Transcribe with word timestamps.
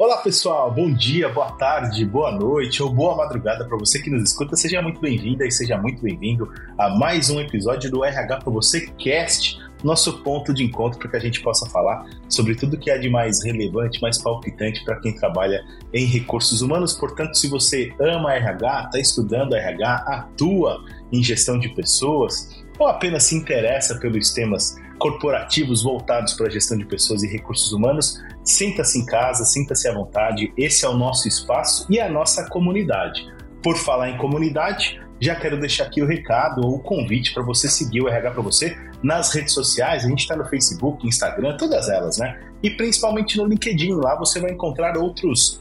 Olá 0.00 0.18
pessoal, 0.18 0.72
bom 0.72 0.94
dia, 0.94 1.28
boa 1.28 1.50
tarde, 1.50 2.06
boa 2.06 2.30
noite 2.30 2.80
ou 2.80 2.88
boa 2.88 3.16
madrugada 3.16 3.66
para 3.66 3.76
você 3.76 4.00
que 4.00 4.08
nos 4.08 4.22
escuta. 4.22 4.54
Seja 4.54 4.80
muito 4.80 5.00
bem-vinda 5.00 5.44
e 5.44 5.50
seja 5.50 5.76
muito 5.76 6.00
bem-vindo 6.00 6.48
a 6.78 6.88
mais 6.88 7.30
um 7.30 7.40
episódio 7.40 7.90
do 7.90 8.04
RH 8.04 8.36
para 8.36 8.52
você 8.52 8.86
Cast, 8.96 9.58
nosso 9.82 10.22
ponto 10.22 10.54
de 10.54 10.62
encontro 10.62 11.00
para 11.00 11.10
que 11.10 11.16
a 11.16 11.20
gente 11.20 11.42
possa 11.42 11.68
falar 11.68 12.08
sobre 12.28 12.54
tudo 12.54 12.78
que 12.78 12.92
é 12.92 12.96
de 12.96 13.10
mais 13.10 13.42
relevante, 13.42 14.00
mais 14.00 14.22
palpitante 14.22 14.84
para 14.84 15.00
quem 15.00 15.16
trabalha 15.16 15.64
em 15.92 16.04
recursos 16.04 16.62
humanos. 16.62 16.94
Portanto, 16.94 17.36
se 17.36 17.48
você 17.48 17.92
ama 18.00 18.32
RH, 18.34 18.82
está 18.84 19.00
estudando 19.00 19.56
RH, 19.56 19.94
atua 20.06 20.80
em 21.12 21.20
gestão 21.24 21.58
de 21.58 21.70
pessoas 21.70 22.64
ou 22.78 22.86
apenas 22.86 23.24
se 23.24 23.34
interessa 23.34 23.98
pelos 23.98 24.32
temas 24.32 24.76
corporativos 24.98 25.82
voltados 25.82 26.34
para 26.34 26.48
a 26.48 26.50
gestão 26.50 26.76
de 26.76 26.84
pessoas 26.84 27.22
e 27.22 27.28
recursos 27.28 27.72
humanos, 27.72 28.20
sinta-se 28.44 28.98
em 28.98 29.06
casa, 29.06 29.44
sinta-se 29.44 29.88
à 29.88 29.94
vontade. 29.94 30.52
Esse 30.56 30.84
é 30.84 30.88
o 30.88 30.96
nosso 30.96 31.28
espaço 31.28 31.86
e 31.88 32.00
a 32.00 32.08
nossa 32.08 32.48
comunidade. 32.48 33.26
Por 33.62 33.76
falar 33.76 34.10
em 34.10 34.18
comunidade, 34.18 35.00
já 35.20 35.34
quero 35.34 35.58
deixar 35.58 35.84
aqui 35.84 36.02
o 36.02 36.06
recado 36.06 36.60
ou 36.64 36.76
o 36.76 36.80
convite 36.80 37.34
para 37.34 37.42
você 37.42 37.68
seguir 37.68 38.02
o 38.02 38.08
RH 38.08 38.30
para 38.30 38.42
você 38.42 38.76
nas 39.02 39.32
redes 39.34 39.52
sociais. 39.52 40.04
A 40.04 40.08
gente 40.08 40.20
está 40.20 40.36
no 40.36 40.44
Facebook, 40.44 41.06
Instagram, 41.06 41.56
todas 41.56 41.88
elas, 41.88 42.18
né? 42.18 42.40
E 42.62 42.70
principalmente 42.70 43.36
no 43.36 43.44
LinkedIn. 43.44 43.94
Lá 43.94 44.16
você 44.16 44.40
vai 44.40 44.52
encontrar 44.52 44.96
outros 44.96 45.60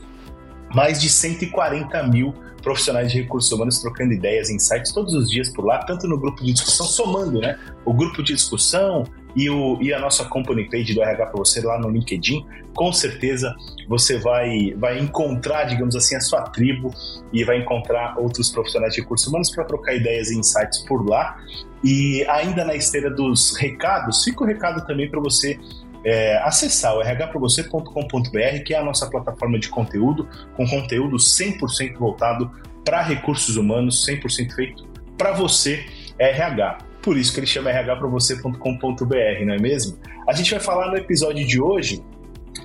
mais 0.73 1.01
de 1.01 1.09
140 1.09 2.03
mil 2.03 2.33
profissionais 2.61 3.11
de 3.11 3.21
recursos 3.21 3.51
humanos 3.51 3.79
trocando 3.79 4.13
ideias, 4.13 4.49
insights 4.49 4.91
todos 4.91 5.13
os 5.13 5.29
dias 5.29 5.49
por 5.53 5.65
lá, 5.65 5.79
tanto 5.85 6.07
no 6.07 6.19
grupo 6.19 6.43
de 6.43 6.51
discussão, 6.53 6.85
somando, 6.85 7.39
né? 7.39 7.57
O 7.85 7.93
grupo 7.93 8.21
de 8.21 8.33
discussão 8.33 9.05
e, 9.37 9.51
o, 9.51 9.77
e 9.79 9.93
a 9.93 9.99
nossa 9.99 10.25
company 10.25 10.67
page 10.67 10.95
do 10.95 11.01
RH 11.03 11.27
para 11.27 11.37
você 11.37 11.61
lá 11.61 11.77
no 11.77 11.89
LinkedIn. 11.89 12.43
Com 12.73 12.91
certeza 12.91 13.55
você 13.87 14.17
vai, 14.17 14.73
vai 14.75 14.97
encontrar, 14.97 15.65
digamos 15.65 15.95
assim, 15.95 16.15
a 16.15 16.19
sua 16.19 16.41
tribo 16.41 16.91
e 17.31 17.43
vai 17.43 17.59
encontrar 17.59 18.17
outros 18.17 18.49
profissionais 18.49 18.95
de 18.95 19.01
recursos 19.01 19.27
humanos 19.27 19.51
para 19.51 19.63
trocar 19.65 19.93
ideias 19.93 20.31
e 20.31 20.39
insights 20.39 20.79
por 20.79 21.07
lá. 21.07 21.37
E 21.83 22.25
ainda 22.27 22.65
na 22.65 22.75
esteira 22.75 23.11
dos 23.11 23.55
recados, 23.55 24.23
fica 24.23 24.43
o 24.43 24.47
recado 24.47 24.83
também 24.87 25.07
para 25.07 25.19
você 25.19 25.59
é, 26.03 26.37
acessar 26.39 26.95
o 26.95 27.03
rhpravocê.com.br, 27.03 28.63
que 28.65 28.73
é 28.73 28.79
a 28.79 28.83
nossa 28.83 29.07
plataforma 29.07 29.59
de 29.59 29.69
conteúdo, 29.69 30.27
com 30.55 30.65
conteúdo 30.67 31.17
100% 31.17 31.99
voltado 31.99 32.51
para 32.83 33.03
recursos 33.03 33.55
humanos, 33.55 34.03
100% 34.07 34.51
feito 34.55 34.87
para 35.15 35.31
você, 35.33 35.85
RH. 36.17 36.86
Por 37.07 37.17
isso 37.17 37.33
que 37.33 37.39
ele 37.39 37.47
chama 37.47 37.71
rhpravocê.com.br, 37.71 39.45
não 39.45 39.53
é 39.53 39.57
mesmo? 39.57 39.97
A 40.27 40.33
gente 40.33 40.51
vai 40.51 40.59
falar 40.59 40.91
no 40.91 40.97
episódio 40.97 41.47
de 41.47 41.57
hoje 41.57 42.03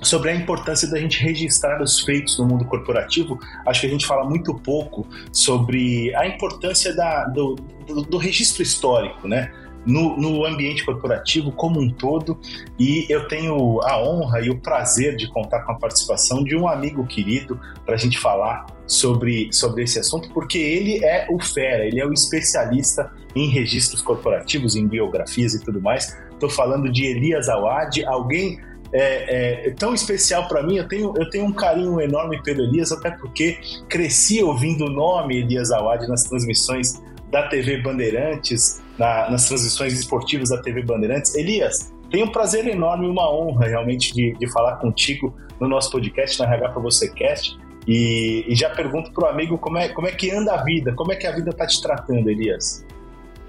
sobre 0.01 0.31
a 0.31 0.35
importância 0.35 0.85
da 0.91 0.99
gente 0.99 1.23
registrar 1.23 1.81
os 1.81 2.01
feitos 2.01 2.37
no 2.37 2.45
mundo 2.45 2.65
corporativo. 2.65 3.39
Acho 3.65 3.79
que 3.79 3.87
a 3.87 3.89
gente 3.89 4.05
fala 4.05 4.29
muito 4.29 4.53
pouco 4.53 5.07
sobre 5.31 6.13
a 6.15 6.27
importância 6.27 6.93
da, 6.93 7.23
do, 7.23 7.55
do, 7.87 8.01
do 8.01 8.17
registro 8.17 8.61
histórico, 8.61 9.29
né? 9.29 9.49
No, 9.85 10.17
no 10.17 10.45
ambiente 10.45 10.85
corporativo 10.85 11.51
como 11.51 11.79
um 11.81 11.89
todo. 11.89 12.39
E 12.79 13.05
eu 13.09 13.27
tenho 13.27 13.81
a 13.83 14.01
honra 14.01 14.41
e 14.41 14.49
o 14.49 14.59
prazer 14.59 15.15
de 15.15 15.27
contar 15.27 15.61
com 15.61 15.73
a 15.73 15.75
participação 15.75 16.43
de 16.43 16.55
um 16.55 16.67
amigo 16.67 17.05
querido 17.05 17.59
para 17.85 17.95
a 17.95 17.97
gente 17.97 18.19
falar 18.19 18.65
sobre, 18.87 19.49
sobre 19.51 19.83
esse 19.83 19.99
assunto, 19.99 20.29
porque 20.33 20.57
ele 20.57 21.03
é 21.03 21.27
o 21.29 21.39
fera, 21.41 21.85
ele 21.85 21.99
é 21.99 22.05
o 22.05 22.13
especialista 22.13 23.11
em 23.35 23.49
registros 23.49 24.01
corporativos, 24.01 24.75
em 24.75 24.87
biografias 24.87 25.53
e 25.53 25.63
tudo 25.63 25.81
mais. 25.81 26.17
Estou 26.31 26.49
falando 26.49 26.91
de 26.91 27.05
Elias 27.05 27.49
Awad, 27.49 28.03
alguém 28.05 28.59
é, 28.91 29.67
é, 29.67 29.71
tão 29.71 29.93
especial 29.93 30.47
para 30.47 30.61
mim. 30.61 30.77
Eu 30.77 30.87
tenho, 30.87 31.13
eu 31.17 31.29
tenho 31.29 31.45
um 31.45 31.53
carinho 31.53 31.99
enorme 31.99 32.41
pelo 32.43 32.61
Elias, 32.61 32.91
até 32.91 33.11
porque 33.11 33.57
cresci 33.89 34.43
ouvindo 34.43 34.85
o 34.85 34.89
nome 34.89 35.37
Elias 35.37 35.71
Awad 35.71 36.07
nas 36.07 36.23
transmissões 36.23 37.01
da 37.33 37.47
TV 37.47 37.81
Bandeirantes, 37.81 38.79
na, 38.97 39.27
nas 39.31 39.47
transmissões 39.47 39.91
esportivas 39.93 40.49
da 40.49 40.61
TV 40.61 40.83
Bandeirantes. 40.83 41.33
Elias, 41.33 41.91
tenho 42.11 42.27
um 42.27 42.31
prazer 42.31 42.67
enorme 42.67 43.07
uma 43.07 43.27
honra 43.33 43.65
realmente 43.65 44.13
de, 44.13 44.37
de 44.37 44.51
falar 44.51 44.75
contigo 44.75 45.35
no 45.59 45.67
nosso 45.67 45.89
podcast, 45.91 46.39
na 46.39 46.45
RH 46.45 46.69
para 46.69 46.81
você 46.81 47.11
Cast. 47.11 47.57
E, 47.87 48.45
e 48.47 48.55
já 48.55 48.69
pergunto 48.69 49.11
para 49.11 49.25
o 49.25 49.27
amigo 49.27 49.57
como 49.57 49.79
é, 49.79 49.89
como 49.89 50.07
é 50.07 50.11
que 50.11 50.29
anda 50.29 50.53
a 50.53 50.63
vida, 50.63 50.93
como 50.93 51.11
é 51.11 51.15
que 51.15 51.25
a 51.25 51.31
vida 51.31 51.49
está 51.49 51.65
te 51.65 51.81
tratando, 51.81 52.29
Elias? 52.29 52.85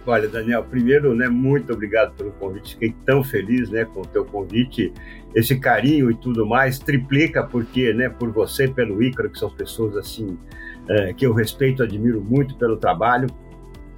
Olha, 0.07 0.29
Daniel, 0.29 0.65
primeiro, 0.65 1.15
né, 1.15 1.29
muito 1.29 1.73
obrigado 1.73 2.15
pelo 2.15 2.33
convite. 2.33 2.75
Fiquei 2.75 2.95
tão 3.05 3.23
feliz, 3.23 3.69
né, 3.69 3.85
com 3.85 4.01
o 4.01 4.07
teu 4.07 4.25
convite. 4.25 4.93
Esse 5.35 5.59
carinho 5.61 6.11
e 6.11 6.15
tudo 6.15 6.47
mais 6.47 6.79
triplica 6.79 7.43
porque, 7.45 7.93
né, 7.93 8.09
por 8.09 8.31
você, 8.31 8.67
pelo 8.67 9.03
Ícaro, 9.03 9.31
que 9.31 9.39
são 9.39 9.51
pessoas 9.51 9.95
assim 9.97 10.39
é, 10.89 11.13
que 11.13 11.27
eu 11.27 11.35
respeito, 11.35 11.83
admiro 11.83 12.23
muito 12.23 12.55
pelo 12.57 12.77
trabalho. 12.77 13.29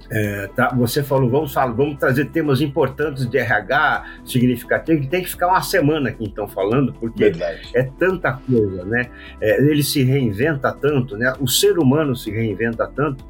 É, 0.09 0.47
tá, 0.55 0.73
você 0.73 1.03
falou, 1.03 1.29
vamos 1.29 1.53
falar, 1.53 1.73
vamos 1.73 1.97
trazer 1.97 2.25
temas 2.25 2.61
importantes 2.61 3.29
de 3.29 3.37
RH 3.37 4.05
significativo, 4.25 5.01
que 5.01 5.07
tem 5.07 5.21
que 5.21 5.29
ficar 5.29 5.47
uma 5.47 5.61
semana 5.61 6.09
aqui 6.09 6.23
então 6.23 6.47
falando, 6.47 6.93
porque 6.93 7.25
Verdade. 7.25 7.69
é 7.73 7.83
tanta 7.83 8.33
coisa, 8.33 8.85
né? 8.85 9.09
É, 9.41 9.61
ele 9.61 9.83
se 9.83 10.03
reinventa 10.03 10.71
tanto, 10.71 11.17
né? 11.17 11.33
O 11.39 11.47
ser 11.47 11.77
humano 11.77 12.15
se 12.15 12.31
reinventa 12.31 12.87
tanto 12.87 13.25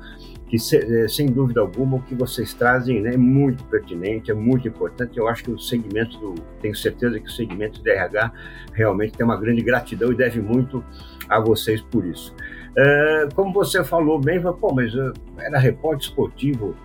que 0.47 0.55
é, 0.55 1.07
sem 1.07 1.27
dúvida 1.27 1.59
alguma 1.59 1.97
o 1.97 2.01
que 2.01 2.15
vocês 2.15 2.53
trazem 2.53 3.01
né, 3.01 3.13
é 3.13 3.17
muito 3.17 3.63
pertinente, 3.65 4.31
é 4.31 4.33
muito 4.33 4.67
importante. 4.67 5.17
Eu 5.17 5.27
acho 5.27 5.43
que 5.43 5.51
o 5.51 5.59
segmento 5.59 6.17
do, 6.17 6.35
tenho 6.61 6.75
certeza 6.75 7.19
que 7.19 7.27
o 7.27 7.31
segmento 7.31 7.81
do 7.81 7.89
RH 7.89 8.31
realmente 8.71 9.17
tem 9.17 9.25
uma 9.25 9.37
grande 9.37 9.61
gratidão 9.61 10.11
e 10.11 10.15
deve 10.15 10.39
muito 10.39 10.83
a 11.27 11.39
vocês 11.39 11.81
por 11.81 12.05
isso. 12.05 12.33
É, 12.77 13.27
como 13.33 13.51
você 13.51 13.83
falou 13.83 14.19
bem, 14.19 14.39
pô, 14.41 14.71
mas 14.73 14.93
era 15.39 15.57
repórter 15.57 16.09
esportivo 16.09 16.75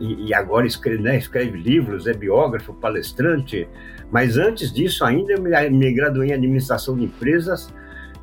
e, 0.00 0.28
e 0.28 0.34
agora 0.34 0.66
escreve, 0.66 1.02
né, 1.02 1.18
escreve, 1.18 1.58
livros, 1.58 2.06
é 2.06 2.14
biógrafo, 2.14 2.72
palestrante, 2.72 3.68
mas 4.10 4.38
antes 4.38 4.72
disso 4.72 5.04
ainda 5.04 5.34
eu 5.34 5.42
me, 5.42 5.50
me 5.70 5.92
graduei 5.92 6.30
em 6.30 6.32
administração 6.32 6.96
de 6.96 7.04
empresas, 7.04 7.72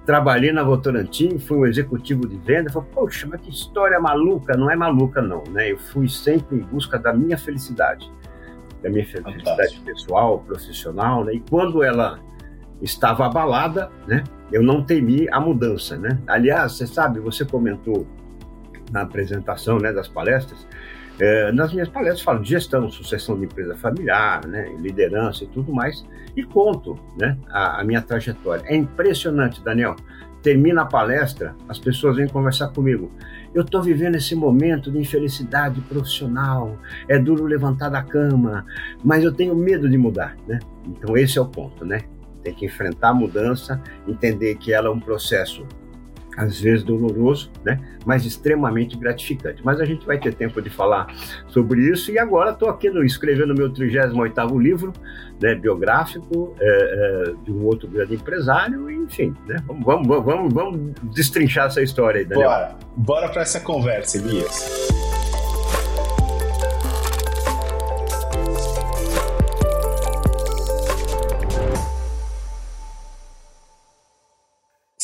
trabalhei 0.04 0.52
na 0.52 0.64
Votorantim, 0.64 1.38
fui 1.38 1.58
um 1.58 1.66
executivo 1.68 2.28
de 2.28 2.38
venda, 2.38 2.72
falei, 2.72 2.90
poxa, 2.92 3.28
mas 3.30 3.40
que 3.42 3.52
história 3.52 4.00
maluca, 4.00 4.58
não 4.58 4.72
é 4.72 4.76
maluca 4.76 5.22
não, 5.22 5.44
né? 5.52 5.72
Eu 5.72 5.78
fui 5.78 6.10
sempre 6.10 6.58
em 6.58 6.62
busca 6.62 6.98
da 6.98 7.14
minha 7.14 7.38
felicidade, 7.38 8.12
da 8.82 8.90
minha 8.90 9.06
felicidade 9.06 9.44
Fantástico. 9.44 9.86
pessoal, 9.86 10.40
profissional, 10.40 11.24
né? 11.24 11.36
E 11.36 11.40
quando 11.48 11.84
ela 11.84 12.20
estava 12.82 13.26
abalada, 13.26 13.90
né? 14.08 14.24
Eu 14.52 14.64
não 14.64 14.84
temi 14.84 15.28
a 15.32 15.40
mudança, 15.40 15.98
né? 15.98 16.20
Aliás, 16.28 16.74
você 16.74 16.88
sabe, 16.88 17.20
você 17.20 17.46
comentou 17.46 18.08
na 18.92 19.02
apresentação, 19.02 19.78
né, 19.78 19.94
das 19.94 20.08
palestras, 20.08 20.68
é, 21.20 21.52
nas 21.52 21.74
minhas 21.74 21.90
palestras 21.90 22.22
falo 22.22 22.40
de 22.40 22.50
gestão, 22.50 22.90
sucessão 22.90 23.38
de 23.38 23.46
empresa 23.46 23.76
familiar, 23.76 24.46
né, 24.48 24.74
liderança 24.80 25.44
e 25.44 25.48
tudo 25.48 25.72
mais, 25.74 26.06
e 26.36 26.44
conto, 26.44 26.98
né, 27.20 27.38
a, 27.50 27.82
a 27.82 27.84
minha 27.84 28.02
trajetória. 28.02 28.64
É 28.66 28.76
impressionante, 28.76 29.62
Daniel. 29.64 29.96
Termina 30.42 30.84
a 30.84 30.86
palestra, 30.86 31.54
as 31.68 31.78
pessoas 31.78 32.16
vêm 32.16 32.28
conversar 32.28 32.70
comigo. 32.70 33.12
Eu 33.54 33.64
estou 33.64 33.84
vivendo 33.84 34.16
esse 34.16 34.34
momento 34.34 34.90
de 34.90 34.98
infelicidade 34.98 35.82
profissional, 35.82 36.78
é 37.10 37.20
duro 37.20 37.44
levantar 37.44 37.90
da 37.90 38.02
cama, 38.02 38.66
mas 39.04 39.22
eu 39.22 39.34
tenho 39.34 39.54
medo 39.54 39.90
de 39.90 39.98
mudar, 39.98 40.38
né? 40.48 40.60
Então 40.88 41.18
esse 41.18 41.38
é 41.38 41.42
o 41.42 41.46
ponto, 41.46 41.84
né? 41.84 42.04
Tem 42.44 42.54
que 42.54 42.66
enfrentar 42.66 43.10
a 43.10 43.14
mudança, 43.14 43.82
entender 44.08 44.56
que 44.56 44.74
ela 44.74 44.88
é 44.88 44.92
um 44.92 45.00
processo 45.00 45.66
às 46.40 46.60
vezes 46.60 46.84
doloroso, 46.84 47.52
né? 47.66 47.80
mas 48.06 48.26
extremamente 48.26 48.98
gratificante. 48.98 49.62
Mas 49.64 49.82
a 49.82 49.86
gente 49.86 50.06
vai 50.06 50.18
ter 50.18 50.34
tempo 50.34 50.62
de 50.62 50.70
falar 50.70 51.14
sobre 51.48 51.82
isso. 51.92 52.12
E 52.12 52.18
agora 52.18 52.52
estou 52.52 52.70
aqui 52.70 52.90
no, 52.90 53.04
escrevendo 53.04 53.54
meu 53.54 53.70
38º 53.70 54.62
livro, 54.62 54.94
né, 55.42 55.56
biográfico, 55.56 56.56
é, 56.60 56.66
é, 56.66 57.34
de 57.44 57.52
um 57.52 57.66
outro 57.66 57.90
grande 57.90 58.16
empresário, 58.16 58.90
enfim, 58.90 59.36
né? 59.46 59.58
vamos, 59.68 60.08
vamos, 60.08 60.24
vamos, 60.24 60.54
vamos 60.54 60.94
destrinchar 61.14 61.68
essa 61.68 61.82
história 61.82 62.20
aí, 62.20 62.26
Daniel. 62.26 62.50
Bora, 62.50 62.76
bora 62.96 63.30
para 63.30 63.42
essa 63.42 63.60
conversa, 63.60 64.18
Elias. 64.18 64.90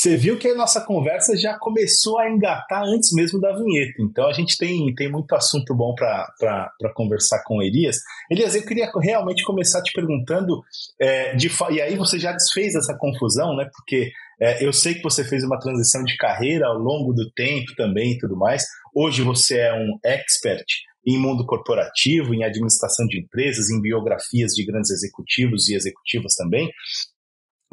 Você 0.05 0.17
viu 0.17 0.37
que 0.37 0.47
a 0.47 0.53
nossa 0.53 0.81
conversa 0.81 1.35
já 1.35 1.57
começou 1.57 2.19
a 2.19 2.29
engatar 2.29 2.83
antes 2.83 3.11
mesmo 3.11 3.41
da 3.41 3.51
vinheta. 3.57 3.95
Então 3.99 4.27
a 4.27 4.33
gente 4.33 4.55
tem, 4.55 4.93
tem 4.93 5.11
muito 5.11 5.33
assunto 5.33 5.73
bom 5.73 5.95
para 5.95 6.93
conversar 6.93 7.41
com 7.43 7.57
o 7.57 7.63
Elias. 7.63 7.97
Elias, 8.29 8.53
eu 8.53 8.63
queria 8.63 8.87
realmente 9.01 9.43
começar 9.43 9.81
te 9.81 9.91
perguntando, 9.93 10.61
é, 11.01 11.35
de, 11.35 11.49
e 11.71 11.81
aí 11.81 11.95
você 11.95 12.19
já 12.19 12.31
desfez 12.33 12.75
essa 12.75 12.95
confusão, 12.95 13.55
né? 13.55 13.67
Porque 13.75 14.11
é, 14.39 14.63
eu 14.63 14.71
sei 14.71 14.93
que 14.93 15.01
você 15.01 15.23
fez 15.23 15.43
uma 15.43 15.57
transição 15.57 16.03
de 16.03 16.15
carreira 16.17 16.67
ao 16.67 16.77
longo 16.77 17.11
do 17.11 17.31
tempo 17.31 17.73
também 17.75 18.11
e 18.11 18.19
tudo 18.19 18.37
mais. 18.37 18.63
Hoje 18.93 19.23
você 19.23 19.57
é 19.57 19.73
um 19.73 19.97
expert 20.05 20.67
em 21.03 21.17
mundo 21.17 21.47
corporativo, 21.47 22.31
em 22.35 22.43
administração 22.43 23.07
de 23.07 23.19
empresas, 23.19 23.71
em 23.71 23.81
biografias 23.81 24.51
de 24.53 24.63
grandes 24.65 24.91
executivos 24.91 25.67
e 25.67 25.73
executivas 25.73 26.35
também. 26.35 26.71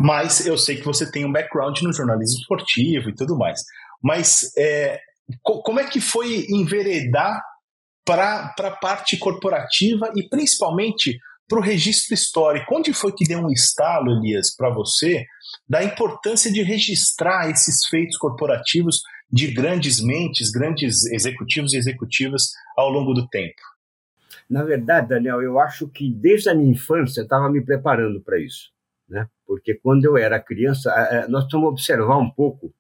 Mas 0.03 0.45
eu 0.45 0.59
sei 0.59 0.77
que 0.77 0.85
você 0.85 1.09
tem 1.09 1.25
um 1.25 1.31
background 1.31 1.81
no 1.81 1.93
jornalismo 1.93 2.41
esportivo 2.41 3.09
e 3.09 3.15
tudo 3.15 3.39
mais. 3.39 3.61
Mas 4.03 4.51
é, 4.59 4.99
como 5.43 5.79
é 5.79 5.89
que 5.89 6.01
foi 6.01 6.45
enveredar 6.51 7.41
para 8.05 8.53
a 8.59 8.71
parte 8.73 9.17
corporativa 9.17 10.13
e 10.17 10.29
principalmente 10.29 11.17
para 11.49 11.61
o 11.61 11.63
registro 11.63 12.15
histórico? 12.15 12.75
Onde 12.75 12.93
foi 12.93 13.13
que 13.13 13.25
deu 13.25 13.39
um 13.39 13.51
estalo, 13.51 14.11
Elias, 14.11 14.53
para 14.57 14.75
você, 14.75 15.25
da 15.69 15.85
importância 15.85 16.51
de 16.51 16.65
registrar 16.65 17.49
esses 17.49 17.87
feitos 17.87 18.17
corporativos 18.17 19.03
de 19.31 19.53
grandes 19.53 20.03
mentes, 20.03 20.51
grandes 20.51 21.07
executivos 21.13 21.75
e 21.75 21.77
executivas 21.77 22.49
ao 22.77 22.91
longo 22.91 23.15
do 23.15 23.29
tempo? 23.29 23.55
Na 24.51 24.65
verdade, 24.65 25.11
Daniel, 25.11 25.41
eu 25.41 25.61
acho 25.61 25.89
que 25.89 26.13
desde 26.13 26.51
a 26.51 26.55
minha 26.57 26.73
infância 26.73 27.21
eu 27.21 27.25
estava 27.25 27.49
me 27.49 27.65
preparando 27.65 28.21
para 28.21 28.41
isso. 28.41 28.73
Né? 29.13 29.29
Porque 29.47 29.75
quando 29.75 30.07
eu 30.07 30.17
era 30.17 30.41
criança, 30.41 30.91
nós 31.29 31.45
precisamos 31.45 31.69
observar 31.69 32.17
um 32.17 32.31
pouco 32.31 32.75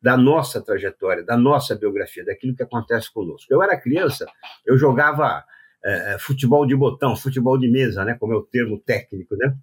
da 0.00 0.16
nossa 0.16 0.62
trajetória, 0.62 1.24
da 1.24 1.36
nossa 1.36 1.74
biografia, 1.74 2.24
daquilo 2.24 2.54
que 2.54 2.62
acontece 2.62 3.12
conosco. 3.12 3.52
Eu 3.52 3.60
era 3.60 3.76
criança, 3.76 4.24
eu 4.64 4.78
jogava 4.78 5.44
é, 5.84 6.14
é, 6.14 6.18
futebol 6.18 6.64
de 6.64 6.76
botão, 6.76 7.16
futebol 7.16 7.58
de 7.58 7.68
mesa, 7.68 8.04
né, 8.04 8.14
como 8.14 8.32
é 8.32 8.36
o 8.36 8.42
termo 8.42 8.78
técnico, 8.78 9.36
né? 9.36 9.56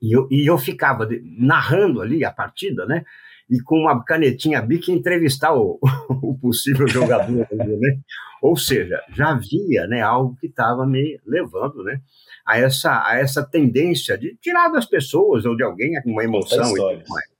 E 0.00 0.16
eu, 0.16 0.26
e 0.30 0.48
eu 0.48 0.56
ficava 0.56 1.06
narrando 1.22 2.00
ali 2.00 2.24
a 2.24 2.30
partida, 2.30 2.86
né? 2.86 3.04
E 3.50 3.60
com 3.62 3.76
uma 3.76 4.04
canetinha 4.04 4.60
bica 4.60 4.92
entrevistar 4.92 5.54
o, 5.54 5.78
o 6.22 6.38
possível 6.38 6.86
jogador, 6.86 7.46
né? 7.52 8.00
Ou 8.42 8.56
seja, 8.56 9.02
já 9.10 9.30
havia, 9.30 9.86
né, 9.88 10.00
algo 10.00 10.36
que 10.36 10.46
estava 10.46 10.86
me 10.86 11.20
levando, 11.26 11.82
né, 11.82 12.00
a 12.46 12.56
essa 12.56 13.04
a 13.04 13.18
essa 13.18 13.44
tendência 13.44 14.16
de 14.16 14.36
tirar 14.36 14.68
das 14.68 14.86
pessoas 14.86 15.44
ou 15.44 15.56
de 15.56 15.64
alguém 15.64 16.00
uma 16.06 16.22
emoção 16.22 16.70
e 16.70 16.76
tudo 16.76 17.08
mais. 17.08 17.38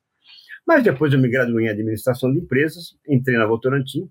Mas 0.67 0.83
depois 0.83 1.13
eu 1.13 1.21
me 1.21 1.31
graduei 1.31 1.67
em 1.67 1.71
administração 1.71 2.33
de 2.33 2.41
empresas, 2.41 2.97
entrei 3.09 3.39
na 3.39 3.47
Votorantim, 3.47 4.11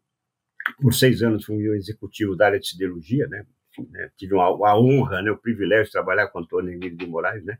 por 0.81 0.93
seis 0.93 1.21
anos 1.21 1.45
fui 1.45 1.67
o 1.69 1.75
executivo 1.75 2.35
da 2.35 2.47
área 2.47 2.59
de 2.59 2.67
siderurgia, 2.67 3.27
né? 3.27 3.45
Né? 3.91 4.09
Tive 4.17 4.35
a 4.35 4.75
honra, 4.75 5.21
né? 5.21 5.31
o 5.31 5.37
privilégio 5.37 5.85
de 5.85 5.91
trabalhar 5.91 6.27
com 6.27 6.39
Antônio 6.39 6.73
Emílio 6.73 6.97
de 6.97 7.05
Moraes, 7.05 7.43
né? 7.45 7.57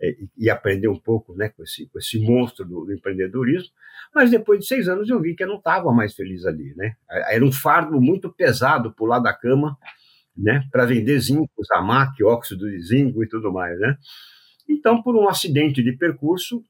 E, 0.00 0.28
e, 0.36 0.50
aprender 0.50 0.88
um 0.88 0.98
pouco 0.98 1.34
né, 1.34 1.48
com, 1.48 1.62
esse, 1.62 1.88
com 1.88 1.98
esse 1.98 2.18
monstro 2.20 2.64
do, 2.64 2.84
do, 2.84 2.92
empreendedorismo. 2.92 3.70
Mas 4.14 4.30
depois 4.30 4.60
de 4.60 4.66
seis 4.66 4.88
anos 4.88 5.08
eu 5.08 5.20
vi 5.20 5.34
que 5.34 5.44
eu 5.44 5.48
não 5.48 5.58
estava 5.58 5.92
mais 5.92 6.14
feliz 6.14 6.44
ali. 6.44 6.74
Né? 6.76 6.94
Era 7.30 7.44
um 7.44 7.52
fardo 7.52 8.00
muito 8.00 8.32
pesado 8.32 8.92
pular 8.92 9.20
da 9.20 9.32
cama 9.32 9.78
né, 10.36 10.66
para 10.70 10.84
vender 10.84 11.18
zinco, 11.20 11.64
zamac, 11.64 12.22
óxido 12.24 12.68
de 12.68 12.80
zinco 12.80 13.22
e 13.22 13.28
tudo 13.28 13.52
mais. 13.52 13.78
Né? 13.78 13.96
Então, 14.68 15.02
por 15.02 15.16
um 15.16 15.28
acidente 15.28 15.82
de 15.82 15.92
percurso, 15.96 16.62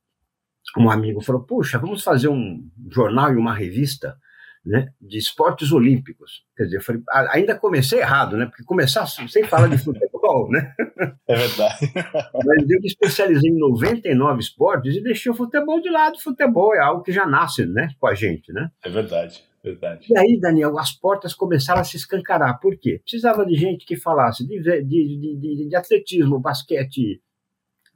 um 0.76 0.90
amigo 0.90 1.20
falou: 1.20 1.44
Puxa, 1.44 1.78
vamos 1.78 2.02
fazer 2.02 2.28
um 2.28 2.68
jornal 2.90 3.32
e 3.32 3.36
uma 3.36 3.54
revista 3.54 4.16
né, 4.64 4.88
de 5.00 5.18
esportes 5.18 5.72
olímpicos. 5.72 6.42
Quer 6.56 6.64
dizer, 6.64 6.80
falei, 6.80 7.02
ainda 7.30 7.54
comecei 7.54 8.00
errado, 8.00 8.36
né? 8.36 8.46
Porque 8.46 8.64
começar 8.64 9.06
sem 9.06 9.44
falar 9.44 9.68
de 9.68 9.78
futebol, 9.78 10.48
né? 10.50 10.72
É 11.26 11.34
verdade. 11.34 11.90
Mas 12.34 12.70
eu 12.70 12.80
me 12.80 12.86
especializei 12.86 13.50
em 13.50 13.58
99 13.58 14.40
esportes 14.40 14.94
e 14.94 15.02
deixei 15.02 15.32
o 15.32 15.34
futebol 15.34 15.80
de 15.80 15.88
lado. 15.88 16.20
Futebol 16.20 16.74
é 16.74 16.80
algo 16.80 17.02
que 17.02 17.12
já 17.12 17.26
nasce 17.26 17.64
né, 17.64 17.88
com 17.98 18.06
a 18.06 18.14
gente, 18.14 18.52
né? 18.52 18.70
É 18.84 18.90
verdade. 18.90 19.42
Verdade. 19.62 20.06
E 20.10 20.18
aí, 20.18 20.38
Daniel, 20.38 20.78
as 20.78 20.92
portas 20.92 21.32
começaram 21.32 21.80
a 21.80 21.84
se 21.84 21.96
escancarar. 21.96 22.60
Por 22.60 22.76
quê? 22.76 23.00
Precisava 23.02 23.46
de 23.46 23.54
gente 23.54 23.86
que 23.86 23.96
falasse 23.96 24.46
de, 24.46 24.60
de, 24.60 24.82
de, 24.84 25.68
de 25.68 25.76
atletismo, 25.76 26.38
basquete, 26.38 27.22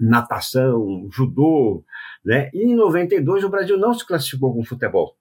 natação, 0.00 1.06
judô, 1.12 1.85
né? 2.25 2.50
E 2.55 2.65
em 2.65 2.75
92 2.75 3.44
o 3.44 3.50
Brasil 3.50 3.76
não 3.76 3.93
se 3.93 4.06
classificou 4.06 4.55
com 4.55 4.65
futebol 4.65 5.18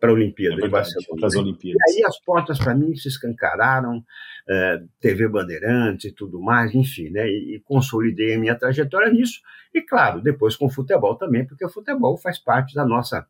para 0.00 0.10
a 0.10 0.14
Olimpíada 0.14 0.56
é 0.56 0.60
verdade, 0.60 0.90
Para 1.18 1.26
as 1.26 1.34
Olimpíadas. 1.34 1.80
E 1.88 1.98
aí 1.98 2.04
as 2.04 2.18
portas 2.20 2.58
para 2.58 2.74
mim 2.74 2.94
se 2.96 3.08
escancararam, 3.08 4.02
é, 4.48 4.82
TV 4.98 5.28
Bandeirantes 5.28 6.10
e 6.10 6.14
tudo 6.14 6.40
mais, 6.40 6.74
enfim, 6.74 7.10
né? 7.10 7.28
E, 7.28 7.56
e, 7.56 7.60
consolidei 7.60 8.34
a 8.34 8.38
minha 8.38 8.58
trajetória 8.58 9.12
nisso. 9.12 9.40
E 9.74 9.82
claro, 9.82 10.22
depois 10.22 10.56
com 10.56 10.66
o 10.66 10.70
futebol 10.70 11.16
também, 11.16 11.46
porque 11.46 11.64
o 11.64 11.70
futebol 11.70 12.16
faz 12.16 12.38
parte 12.38 12.74
da 12.74 12.84
nossa 12.84 13.26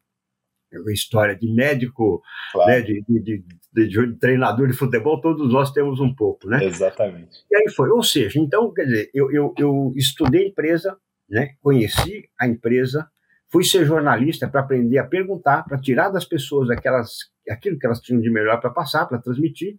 história 0.93 1.35
de 1.35 1.53
médico, 1.53 2.23
claro. 2.53 2.71
né, 2.71 2.81
de, 2.81 3.03
de, 3.09 3.45
de, 3.73 3.89
de, 3.89 4.17
treinador 4.19 4.69
de 4.69 4.73
futebol, 4.73 5.21
todos 5.21 5.53
nós 5.53 5.73
temos 5.73 5.99
um 5.99 6.15
pouco, 6.15 6.49
né? 6.49 6.65
Exatamente. 6.65 7.45
E 7.51 7.57
aí 7.57 7.69
foi, 7.75 7.91
ou 7.91 8.03
seja, 8.05 8.39
então, 8.39 8.73
quer 8.73 8.85
dizer, 8.85 9.11
eu, 9.13 9.33
eu, 9.33 9.53
eu 9.59 9.93
estudei 9.97 10.47
empresa, 10.47 10.97
né, 11.29 11.55
conheci 11.61 12.29
a 12.39 12.47
empresa, 12.47 13.09
fui 13.51 13.65
ser 13.65 13.85
jornalista 13.85 14.49
para 14.49 14.61
aprender 14.61 14.99
a 14.99 15.07
perguntar, 15.07 15.65
para 15.65 15.79
tirar 15.79 16.09
das 16.11 16.25
pessoas 16.25 16.71
aquelas, 16.71 17.11
aquilo 17.49 17.79
que 17.79 17.87
elas 17.87 18.01
tinham 18.01 18.21
de 18.21 18.31
melhor 18.31 18.61
para 18.61 18.71
passar, 18.71 19.07
para 19.07 19.19
transmitir, 19.19 19.79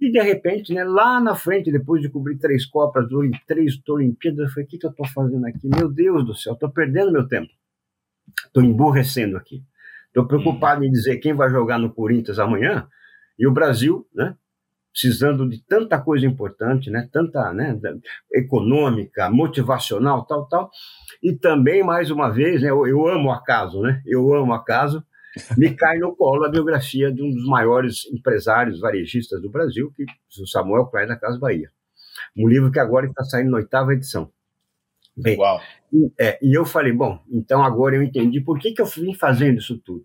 e 0.00 0.10
de 0.10 0.20
repente, 0.20 0.74
né, 0.74 0.84
lá 0.84 1.20
na 1.20 1.34
frente, 1.34 1.72
depois 1.72 2.02
de 2.02 2.10
cobrir 2.10 2.38
três 2.38 2.66
Copas, 2.66 3.06
três 3.46 3.80
Olimpíadas, 3.88 4.40
eu 4.40 4.48
falei: 4.50 4.64
o 4.64 4.68
que, 4.68 4.78
que 4.78 4.86
eu 4.86 4.90
estou 4.90 5.06
fazendo 5.08 5.46
aqui? 5.46 5.68
Meu 5.68 5.90
Deus 5.90 6.24
do 6.24 6.34
céu, 6.34 6.52
estou 6.52 6.70
perdendo 6.70 7.12
meu 7.12 7.26
tempo. 7.26 7.50
Estou 8.46 8.62
emborrecendo 8.62 9.36
aqui. 9.36 9.64
Estou 10.08 10.26
preocupado 10.26 10.84
em 10.84 10.90
dizer 10.90 11.18
quem 11.18 11.32
vai 11.32 11.48
jogar 11.50 11.78
no 11.78 11.92
Corinthians 11.92 12.38
amanhã 12.38 12.86
e 13.38 13.46
o 13.46 13.52
Brasil, 13.52 14.06
né? 14.14 14.36
Precisando 14.98 15.46
de 15.46 15.62
tanta 15.62 16.00
coisa 16.00 16.24
importante, 16.24 16.88
né? 16.88 17.06
Tanta, 17.12 17.52
né? 17.52 17.78
Econômica, 18.32 19.28
motivacional, 19.28 20.24
tal, 20.24 20.48
tal. 20.48 20.70
E 21.22 21.34
também, 21.34 21.82
mais 21.82 22.10
uma 22.10 22.30
vez, 22.30 22.62
né? 22.62 22.70
Eu, 22.70 22.86
eu 22.86 23.06
amo 23.06 23.30
acaso, 23.30 23.82
né? 23.82 24.00
Eu 24.06 24.34
amo 24.34 24.54
acaso. 24.54 25.04
Me 25.58 25.68
cai 25.76 25.98
no 25.98 26.16
colo 26.16 26.46
a 26.46 26.48
biografia 26.48 27.12
de 27.12 27.22
um 27.22 27.30
dos 27.30 27.46
maiores 27.46 28.06
empresários 28.10 28.80
varejistas 28.80 29.42
do 29.42 29.50
Brasil, 29.50 29.92
que 29.94 30.06
o 30.40 30.46
Samuel 30.46 30.86
Klein 30.86 31.08
da 31.08 31.16
Casa 31.16 31.38
Bahia. 31.38 31.70
Um 32.34 32.48
livro 32.48 32.72
que 32.72 32.78
agora 32.78 33.04
está 33.04 33.22
saindo 33.22 33.50
na 33.50 33.58
oitava 33.58 33.92
edição. 33.92 34.32
Bem, 35.14 35.38
Uau. 35.38 35.60
E, 35.92 36.10
é, 36.18 36.38
e 36.42 36.56
eu 36.56 36.64
falei, 36.64 36.92
bom, 36.92 37.22
então 37.30 37.62
agora 37.62 37.96
eu 37.96 38.02
entendi 38.02 38.40
por 38.40 38.58
que, 38.58 38.72
que 38.72 38.80
eu 38.80 38.86
vim 38.86 39.12
fazendo 39.12 39.58
isso 39.58 39.78
tudo. 39.78 40.04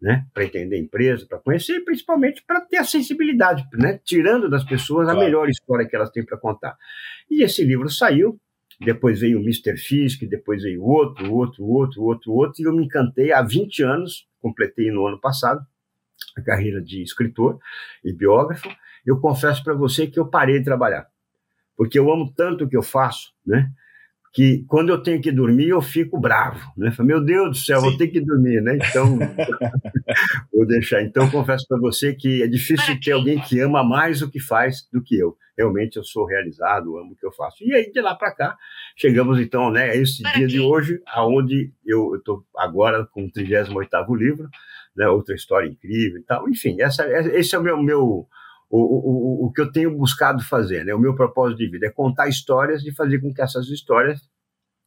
Né, 0.00 0.26
para 0.34 0.44
entender 0.44 0.76
a 0.76 0.78
empresa, 0.78 1.24
para 1.26 1.38
conhecer, 1.38 1.80
principalmente 1.80 2.44
para 2.46 2.60
ter 2.60 2.76
a 2.76 2.84
sensibilidade, 2.84 3.66
né, 3.72 3.98
tirando 4.04 4.46
das 4.46 4.62
pessoas 4.62 5.06
claro. 5.06 5.18
a 5.18 5.24
melhor 5.24 5.48
história 5.48 5.88
que 5.88 5.96
elas 5.96 6.10
têm 6.10 6.22
para 6.22 6.36
contar. 6.36 6.76
E 7.30 7.42
esse 7.42 7.64
livro 7.64 7.88
saiu, 7.88 8.38
depois 8.78 9.20
veio 9.20 9.38
o 9.38 9.42
Mr. 9.42 9.78
Fisk, 9.78 10.22
depois 10.28 10.62
veio 10.62 10.82
outro, 10.82 11.32
outro, 11.32 11.64
outro, 11.64 12.02
outro, 12.02 12.32
outro, 12.32 12.62
e 12.62 12.66
eu 12.66 12.74
me 12.74 12.84
encantei 12.84 13.32
há 13.32 13.40
20 13.40 13.82
anos, 13.84 14.28
completei 14.38 14.90
no 14.90 15.06
ano 15.06 15.18
passado, 15.18 15.64
a 16.36 16.42
carreira 16.42 16.82
de 16.82 17.02
escritor 17.02 17.58
e 18.04 18.12
biógrafo. 18.12 18.68
Eu 19.04 19.18
confesso 19.18 19.64
para 19.64 19.74
você 19.74 20.06
que 20.06 20.18
eu 20.18 20.26
parei 20.26 20.58
de 20.58 20.64
trabalhar, 20.64 21.06
porque 21.76 21.98
eu 21.98 22.12
amo 22.12 22.32
tanto 22.36 22.64
o 22.64 22.68
que 22.68 22.76
eu 22.76 22.82
faço, 22.82 23.32
né? 23.46 23.70
Que 24.36 24.66
quando 24.68 24.90
eu 24.90 25.02
tenho 25.02 25.18
que 25.18 25.32
dormir 25.32 25.70
eu 25.70 25.80
fico 25.80 26.20
bravo, 26.20 26.60
né? 26.76 26.94
Meu 27.00 27.24
Deus 27.24 27.48
do 27.48 27.56
céu, 27.56 27.80
Sim. 27.80 27.88
vou 27.88 27.96
ter 27.96 28.08
que 28.08 28.20
dormir, 28.20 28.60
né? 28.60 28.76
Então 28.76 29.18
vou 30.52 30.66
deixar. 30.66 31.00
Então 31.00 31.30
confesso 31.30 31.66
para 31.66 31.78
você 31.80 32.12
que 32.12 32.42
é 32.42 32.46
difícil 32.46 33.00
ter 33.00 33.12
alguém 33.12 33.40
que 33.40 33.58
ama 33.60 33.82
mais 33.82 34.20
o 34.20 34.30
que 34.30 34.38
faz 34.38 34.86
do 34.92 35.02
que 35.02 35.18
eu. 35.18 35.34
Realmente 35.56 35.96
eu 35.96 36.04
sou 36.04 36.26
realizado, 36.26 36.98
amo 36.98 37.12
o 37.12 37.16
que 37.16 37.24
eu 37.24 37.32
faço. 37.32 37.64
E 37.64 37.74
aí 37.74 37.90
de 37.90 37.98
lá 38.02 38.14
para 38.14 38.30
cá 38.30 38.58
chegamos 38.94 39.40
então, 39.40 39.70
né? 39.70 39.84
A 39.84 39.96
esse 39.96 40.22
dia 40.34 40.46
de 40.46 40.60
hoje, 40.60 41.00
aonde 41.06 41.72
eu 41.86 42.14
estou 42.16 42.44
agora 42.58 43.06
com 43.06 43.24
o 43.24 43.32
38 43.32 44.14
livro, 44.14 44.50
né? 44.94 45.08
Outra 45.08 45.34
história 45.34 45.66
incrível 45.66 46.20
e 46.20 46.24
tal. 46.24 46.46
Enfim, 46.46 46.76
essa, 46.78 47.06
esse 47.34 47.54
é 47.54 47.58
o 47.58 47.62
meu, 47.62 47.82
meu 47.82 48.28
o, 48.70 48.78
o, 48.78 49.46
o 49.46 49.52
que 49.52 49.60
eu 49.60 49.70
tenho 49.70 49.96
buscado 49.96 50.42
fazer, 50.42 50.84
né? 50.84 50.94
o 50.94 50.98
meu 50.98 51.14
propósito 51.14 51.58
de 51.58 51.70
vida 51.70 51.86
é 51.86 51.90
contar 51.90 52.28
histórias 52.28 52.84
e 52.84 52.92
fazer 52.92 53.20
com 53.20 53.32
que 53.32 53.42
essas 53.42 53.68
histórias 53.68 54.20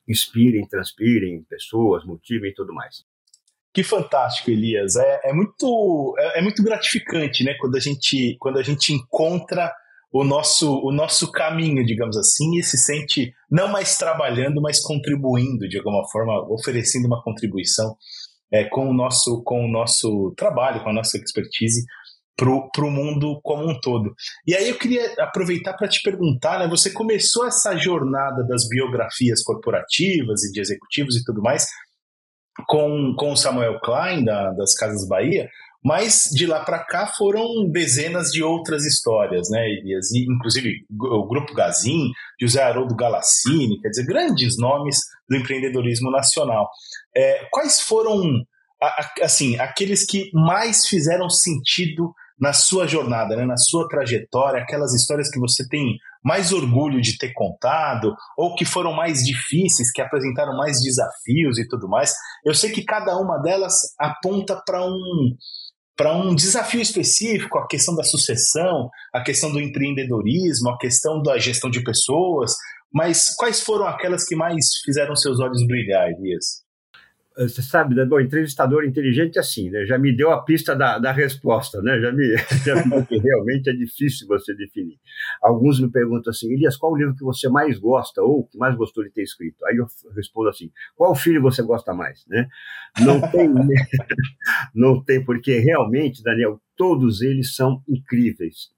inspirem, 0.07 0.67
transpirem 0.67 1.43
pessoas, 1.43 2.03
motivem 2.03 2.51
e 2.51 2.53
tudo 2.53 2.74
mais. 2.74 3.03
Que 3.74 3.83
fantástico, 3.83 4.50
Elias. 4.50 4.95
É, 4.95 5.21
é 5.25 5.33
muito, 5.33 6.15
é, 6.17 6.39
é, 6.39 6.41
muito 6.41 6.63
gratificante, 6.63 7.43
né? 7.43 7.53
Quando 7.59 7.75
a 7.75 7.79
gente, 7.79 8.36
quando 8.39 8.57
a 8.57 8.63
gente 8.63 8.91
encontra 8.91 9.71
o 10.12 10.24
nosso, 10.24 10.81
o 10.83 10.91
nosso 10.91 11.31
caminho, 11.31 11.86
digamos 11.86 12.17
assim, 12.17 12.57
e 12.57 12.63
se 12.63 12.77
sente 12.77 13.31
não 13.50 13.67
mais 13.67 13.95
trabalhando, 13.95 14.59
mas 14.59 14.81
contribuindo 14.81 15.69
de 15.69 15.77
alguma 15.77 16.03
forma, 16.09 16.33
oferecendo 16.51 17.05
uma 17.05 17.21
contribuição 17.21 17.95
é, 18.51 18.63
com 18.63 18.89
o 18.89 18.93
nosso, 18.93 19.43
com 19.43 19.63
o 19.63 19.71
nosso 19.71 20.33
trabalho, 20.36 20.83
com 20.83 20.89
a 20.89 20.93
nossa 20.93 21.17
expertise 21.17 21.86
para 22.39 22.86
o 22.86 22.91
mundo 22.91 23.39
como 23.43 23.69
um 23.69 23.79
todo. 23.79 24.13
E 24.48 24.55
aí 24.55 24.69
eu 24.69 24.77
queria 24.77 25.13
aproveitar 25.19 25.74
para 25.74 25.88
te 25.88 26.01
perguntar, 26.01 26.60
né? 26.60 26.67
Você 26.69 26.91
começou 26.91 27.46
essa 27.46 27.75
jornada 27.75 28.43
das 28.48 28.67
biografias 28.69 29.43
corporativas 29.43 30.43
e 30.43 30.51
de 30.51 30.62
executivos 30.62 31.15
e 31.15 31.24
tudo 31.24 31.41
mais 31.41 31.65
com, 32.67 33.13
com 33.17 33.31
o 33.31 33.38
Samuel 33.38 33.79
Klein, 33.81 34.24
da, 34.24 34.51
das 34.51 34.74
Casas 34.75 35.08
Bahia. 35.08 35.50
Mas 35.84 36.29
de 36.34 36.46
lá 36.46 36.65
para 36.65 36.84
cá 36.84 37.08
foram 37.08 37.69
dezenas 37.72 38.31
de 38.31 38.43
outras 38.43 38.86
histórias, 38.86 39.50
né, 39.50 39.65
inclusive 40.13 40.86
o 40.91 41.25
Grupo 41.25 41.53
Gazin, 41.53 42.12
José 42.39 42.62
Haroldo 42.62 42.93
Galassini, 42.98 43.79
quer 43.79 43.88
dizer, 43.88 44.05
grandes 44.05 44.58
nomes 44.58 44.98
do 45.29 45.38
empreendedorismo 45.38 46.12
nacional. 46.12 46.69
É, 47.15 47.48
quais 47.50 47.79
foram, 47.79 48.43
assim, 49.22 49.58
aqueles 49.58 50.05
que 50.05 50.29
mais 50.34 50.86
fizeram 50.86 51.29
sentido 51.29 52.13
na 52.39 52.53
sua 52.53 52.88
jornada, 52.88 53.36
né, 53.36 53.46
na 53.46 53.58
sua 53.58 53.88
trajetória, 53.88 54.62
aquelas 54.62 54.93
histórias 54.93 55.29
que 55.29 55.39
você 55.39 55.67
tem 55.67 55.98
mais 56.24 56.51
orgulho 56.51 57.01
de 57.01 57.17
ter 57.17 57.34
contado, 57.34 58.13
ou 58.38 58.55
que 58.55 58.65
foram 58.65 58.93
mais 58.93 59.19
difíceis, 59.19 59.91
que 59.91 60.01
apresentaram 60.01 60.55
mais 60.55 60.79
desafios 60.81 61.58
e 61.58 61.67
tudo 61.67 61.88
mais. 61.88 62.13
Eu 62.46 62.53
sei 62.53 62.72
que 62.72 62.84
cada 62.84 63.17
uma 63.17 63.38
delas 63.38 63.74
aponta 64.00 64.62
para 64.65 64.86
um 64.86 65.36
para 65.96 66.15
um 66.15 66.34
desafio 66.34 66.79
específico, 66.79 67.60
a 67.60 67.67
questão 67.67 67.93
da 67.93 68.05
sucessão, 68.05 68.89
a 69.13 69.22
questão 69.22 69.51
do 69.51 69.60
empreendedorismo, 69.60 70.69
a 70.69 70.77
questão 70.77 71.22
da 71.22 71.38
gestão 71.38 71.69
de 71.69 71.84
pessoas, 71.84 72.53
mas 72.93 73.36
quais 73.36 73.60
foram 73.60 73.86
aquelas 73.86 74.24
que 74.24 74.34
mais 74.34 74.65
fizeram 74.86 75.13
seus 75.13 75.41
olhos 75.41 75.67
brilhar, 75.67 76.08
Elias? 76.08 76.63
Você 77.48 77.62
sabe, 77.62 77.96
né? 77.96 78.05
Bom, 78.05 78.19
entrevistador 78.19 78.84
inteligente 78.84 79.38
é 79.38 79.39
assim, 79.39 79.69
né? 79.69 79.86
Já 79.86 79.98
me 79.98 80.15
deu 80.15 80.31
a 80.31 80.43
pista 80.43 80.75
da, 80.75 81.00
da 81.00 81.12
resposta, 81.12 81.81
né? 81.81 82.00
Já 82.00 82.12
me, 82.12 82.36
já 82.65 82.75
me 82.75 83.05
que 83.05 83.17
realmente 83.17 83.69
é 83.69 83.74
difícil 83.74 84.27
você 84.27 84.53
definir. 84.53 85.00
Alguns 85.41 85.79
me 85.79 85.89
perguntam 85.89 86.31
assim, 86.31 86.51
Elias, 86.51 86.75
qual 86.75 86.91
o 86.91 86.98
livro 86.98 87.15
que 87.15 87.24
você 87.24 87.48
mais 87.48 87.79
gosta 87.79 88.22
ou 88.22 88.46
que 88.46 88.58
mais 88.58 88.75
gostou 88.75 89.03
de 89.03 89.12
ter 89.12 89.24
escrito? 89.24 89.65
Aí 89.65 89.77
eu 89.77 89.86
respondo 90.15 90.50
assim, 90.50 90.69
qual 90.96 91.15
filho 91.15 91.41
você 91.41 91.63
gosta 91.63 91.93
mais, 91.93 92.25
né? 92.27 92.48
Não 93.00 93.22
tem, 93.22 93.50
não 94.75 95.03
tem, 95.03 95.24
porque 95.24 95.60
realmente, 95.60 96.22
Daniel, 96.22 96.60
todos 96.75 97.22
eles 97.22 97.55
são 97.55 97.81
incríveis. 97.88 98.69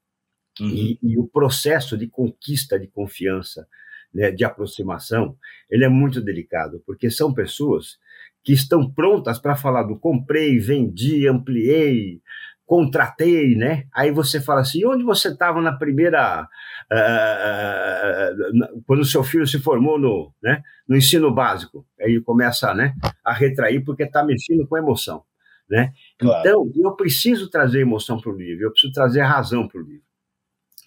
Uhum. 0.60 0.68
E, 0.68 0.98
e 1.02 1.18
o 1.18 1.26
processo 1.26 1.96
de 1.96 2.06
conquista 2.06 2.78
de 2.78 2.86
confiança, 2.86 3.66
né, 4.14 4.30
de 4.30 4.44
aproximação, 4.44 5.36
ele 5.70 5.84
é 5.84 5.88
muito 5.88 6.20
delicado, 6.20 6.82
porque 6.86 7.10
são 7.10 7.32
pessoas 7.32 7.96
que 8.44 8.52
estão 8.52 8.90
prontas 8.90 9.38
para 9.38 9.56
falar 9.56 9.84
do 9.84 9.98
comprei, 9.98 10.58
vendi, 10.58 11.28
ampliei, 11.28 12.20
contratei, 12.66 13.54
né? 13.54 13.84
Aí 13.94 14.10
você 14.10 14.40
fala 14.40 14.62
assim, 14.62 14.84
onde 14.86 15.04
você 15.04 15.28
estava 15.28 15.60
na 15.60 15.72
primeira, 15.72 16.48
uh, 16.90 18.82
quando 18.86 19.00
o 19.00 19.04
seu 19.04 19.22
filho 19.22 19.46
se 19.46 19.58
formou 19.58 19.98
no, 19.98 20.32
né, 20.42 20.62
no 20.88 20.96
ensino 20.96 21.32
básico? 21.32 21.86
Aí 22.00 22.20
começa, 22.22 22.72
né, 22.74 22.94
a 23.24 23.32
retrair 23.32 23.84
porque 23.84 24.04
está 24.04 24.24
mexendo 24.24 24.66
com 24.66 24.76
emoção, 24.76 25.22
né? 25.68 25.92
Claro. 26.18 26.40
Então, 26.40 26.72
eu 26.82 26.96
preciso 26.96 27.50
trazer 27.50 27.80
emoção 27.80 28.20
para 28.20 28.32
o 28.32 28.36
livro, 28.36 28.64
eu 28.64 28.70
preciso 28.70 28.92
trazer 28.92 29.20
razão 29.20 29.68
para 29.68 29.80
o 29.80 29.84
livro. 29.84 30.06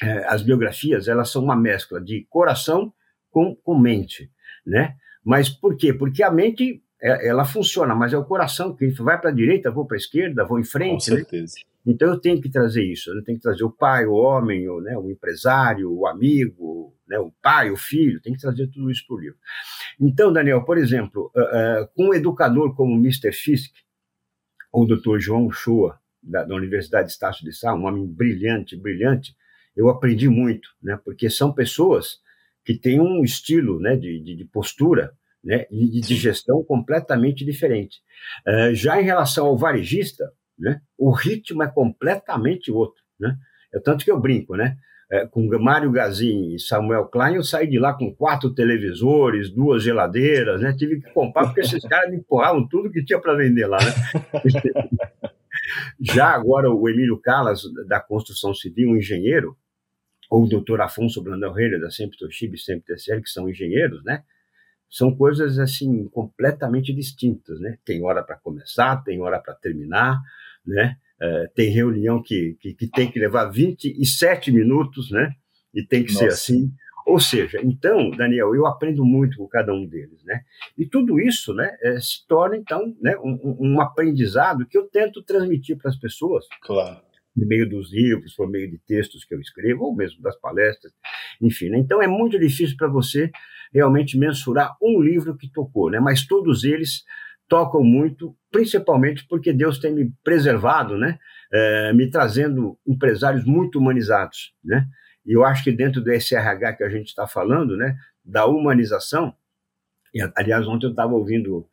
É, 0.02 0.28
as 0.28 0.42
biografias, 0.42 1.08
elas 1.08 1.30
são 1.30 1.44
uma 1.44 1.56
mescla 1.56 2.02
de 2.02 2.26
coração 2.30 2.92
com, 3.30 3.56
com 3.56 3.80
mente, 3.80 4.30
né? 4.66 4.96
Mas 5.24 5.50
por 5.50 5.78
quê? 5.78 5.94
Porque 5.94 6.22
a 6.22 6.32
mente 6.32 6.84
ela 7.06 7.46
funciona, 7.46 7.94
mas 7.94 8.14
é 8.14 8.18
o 8.18 8.26
coração 8.26 8.76
que 8.76 8.88
vai 8.88 9.20
para 9.20 9.30
a 9.30 9.34
direita, 9.34 9.70
vou 9.70 9.86
para 9.86 9.96
a 9.96 10.00
esquerda, 10.00 10.46
vou 10.46 10.60
em 10.60 10.64
frente. 10.64 11.10
Com 11.10 11.16
né? 11.16 11.22
certeza. 11.22 11.56
Né? 11.58 11.94
Então 11.94 12.10
eu 12.10 12.20
tenho 12.20 12.42
que 12.42 12.50
trazer 12.50 12.84
isso, 12.84 13.12
eu 13.12 13.24
tenho 13.24 13.38
que 13.38 13.44
trazer 13.44 13.64
o 13.64 13.70
pai, 13.70 14.08
o 14.08 14.14
homem, 14.14 14.68
o, 14.68 14.82
né, 14.82 14.98
o 14.98 15.12
empresário, 15.12 15.92
o 15.92 16.08
amigo, 16.08 16.96
né, 17.08 17.20
o 17.20 17.32
pai, 17.44 17.70
o 17.70 17.78
filho, 17.78 18.20
tem 18.20 18.34
que 18.34 18.42
trazer 18.42 18.68
tudo 18.68 18.90
isso 18.90 19.06
para 19.06 19.16
o 19.16 19.20
livro. 19.20 19.38
Então, 20.00 20.34
Daniel, 20.34 20.64
por 20.64 20.80
exemplo, 20.80 21.32
uh, 21.36 21.84
uh, 21.84 21.88
com 21.94 22.10
um 22.10 22.14
educador 22.14 22.76
como 22.76 22.96
Mr. 22.96 23.32
Fisk, 23.32 23.72
ou 24.72 24.84
o 24.84 24.88
Dr. 24.88 25.20
João 25.20 25.52
Shoa, 25.52 26.00
da, 26.24 26.44
da 26.44 26.56
Universidade 26.56 27.08
de 27.08 27.14
Estácio 27.14 27.46
de 27.46 27.54
Sá, 27.54 27.76
um 27.76 27.86
homem 27.86 28.08
brilhante, 28.08 28.76
brilhante, 28.76 29.36
eu 29.78 29.88
aprendi 29.88 30.28
muito, 30.28 30.70
né, 30.82 31.00
porque 31.06 31.30
são 31.30 31.54
pessoas 31.54 32.20
que 32.64 32.74
têm 32.74 33.00
um 33.00 33.24
estilo 33.24 33.80
né, 33.80 33.96
de, 33.96 34.20
de, 34.20 34.36
de 34.36 34.46
postura 34.46 35.14
né, 35.46 35.68
e 35.70 36.02
de 36.02 36.16
gestão 36.16 36.64
completamente 36.64 37.46
diferente. 37.46 38.00
Uh, 38.48 38.74
já 38.74 39.00
em 39.00 39.06
relação 39.06 39.46
ao 39.46 39.58
varejista, 39.58 40.26
né, 40.58 40.82
o 40.98 41.12
ritmo 41.12 41.62
é 41.62 41.68
completamente 41.68 42.72
outro. 42.72 43.02
Né? 43.20 43.38
É 43.74 43.80
tanto 43.80 44.04
que 44.04 44.12
eu 44.12 44.20
brinco, 44.20 44.56
né? 44.56 44.76
É, 45.12 45.28
com 45.28 45.48
Mário 45.60 45.92
Gazin 45.92 46.56
e 46.56 46.60
Samuel 46.60 47.06
Klein, 47.06 47.36
eu 47.36 47.44
saí 47.44 47.70
de 47.70 47.78
lá 47.78 47.94
com 47.94 48.12
quatro 48.12 48.52
televisores, 48.56 49.52
duas 49.52 49.84
geladeiras, 49.84 50.60
né? 50.60 50.74
Tive 50.76 51.00
que 51.00 51.12
comprar 51.12 51.46
porque 51.46 51.62
esses 51.62 51.84
caras 51.88 52.10
me 52.10 52.18
empurravam 52.18 52.68
tudo 52.68 52.90
que 52.90 53.06
tinha 53.06 53.20
para 53.20 53.36
vender 53.36 53.68
lá, 53.68 53.78
né? 53.78 53.92
Já 56.02 56.30
agora 56.30 56.72
o 56.72 56.90
Emílio 56.90 57.20
Calas, 57.22 57.62
da 57.88 58.00
construção 58.00 58.52
civil, 58.54 58.90
um 58.90 58.98
engenheiro, 58.98 59.56
ou 60.30 60.44
o 60.44 60.50
doutor 60.50 60.82
Afonso 60.82 61.22
Brandão 61.22 61.54
Reira, 61.54 61.80
da 61.80 61.92
Sempre 61.92 62.18
Toshiba 62.18 62.56
e 62.56 62.60
Sempre 62.60 62.96
TCL, 62.96 63.22
que 63.22 63.30
são 63.30 63.48
engenheiros, 63.48 64.04
né? 64.04 64.24
São 64.90 65.16
coisas 65.16 65.60
assim 65.60 66.08
completamente 66.10 66.94
distintas, 66.94 67.60
né? 67.60 67.78
Tem 67.86 68.04
hora 68.04 68.24
para 68.24 68.38
começar, 68.38 69.04
tem 69.04 69.22
hora 69.22 69.40
para 69.40 69.54
terminar, 69.54 70.20
né? 70.66 70.98
É, 71.22 71.48
tem 71.56 71.70
reunião 71.70 72.22
que, 72.22 72.58
que, 72.60 72.74
que, 72.74 72.88
tem 72.88 73.10
que 73.10 73.20
levar 73.20 73.46
27 73.46 74.52
minutos, 74.52 75.12
né? 75.12 75.32
E 75.74 75.84
tem 75.84 76.04
que 76.04 76.14
Nossa. 76.14 76.26
ser 76.26 76.32
assim. 76.32 76.72
Ou 77.06 77.20
seja, 77.20 77.60
então, 77.64 78.10
Daniel, 78.10 78.56
eu 78.56 78.66
aprendo 78.66 79.06
muito 79.06 79.38
com 79.38 79.48
cada 79.48 79.72
um 79.74 79.86
deles, 79.86 80.24
né? 80.24 80.42
E 80.78 80.88
tudo 80.88 81.20
isso, 81.20 81.54
né, 81.54 81.78
é, 81.84 82.00
se 82.00 82.26
torna 82.28 82.58
então, 82.58 82.96
né, 83.00 83.16
um, 83.18 83.58
um 83.60 83.82
aprendizado 83.82 84.66
que 84.66 84.78
eu 84.78 84.88
tento 84.88 85.22
transmitir 85.22 85.78
para 85.78 85.92
as 85.92 85.98
pessoas. 85.98 86.46
Claro 86.62 87.06
por 87.36 87.46
meio 87.46 87.70
dos 87.70 87.92
livros, 87.92 88.34
por 88.34 88.50
meio 88.50 88.72
de 88.72 88.78
textos 88.80 89.26
que 89.26 89.36
eu 89.36 89.42
escrevo, 89.42 89.84
ou 89.84 89.96
mesmo 89.96 90.22
das 90.22 90.40
palestras, 90.40 90.94
enfim. 91.42 91.70
Né? 91.70 91.80
Então 91.80 92.02
é 92.02 92.08
muito 92.08 92.40
difícil 92.40 92.78
para 92.78 92.88
você 92.88 93.30
realmente 93.76 94.18
mensurar 94.18 94.78
um 94.82 95.02
livro 95.02 95.36
que 95.36 95.52
tocou, 95.52 95.92
né? 95.92 96.00
mas 96.00 96.26
todos 96.26 96.64
eles 96.64 97.04
tocam 97.46 97.84
muito, 97.84 98.34
principalmente 98.50 99.28
porque 99.28 99.52
Deus 99.52 99.78
tem 99.78 99.94
me 99.94 100.14
preservado, 100.24 100.98
né? 100.98 101.20
É, 101.54 101.94
me 101.94 102.10
trazendo 102.10 102.78
empresários 102.88 103.46
muito 103.46 103.78
humanizados. 103.78 104.54
Né? 104.64 104.88
E 105.26 105.34
eu 105.34 105.46
acho 105.46 105.64
que 105.64 105.72
dentro 105.72 106.02
do 106.02 106.10
SRH 106.10 106.78
que 106.78 106.84
a 106.84 106.90
gente 106.90 107.08
está 107.08 107.28
falando, 107.28 107.78
né, 107.78 107.96
da 108.24 108.46
humanização, 108.46 109.36
e, 110.14 110.22
aliás, 110.36 110.66
ontem 110.68 110.88
eu 110.88 110.92
estava 110.92 111.14
ouvindo 111.14 111.68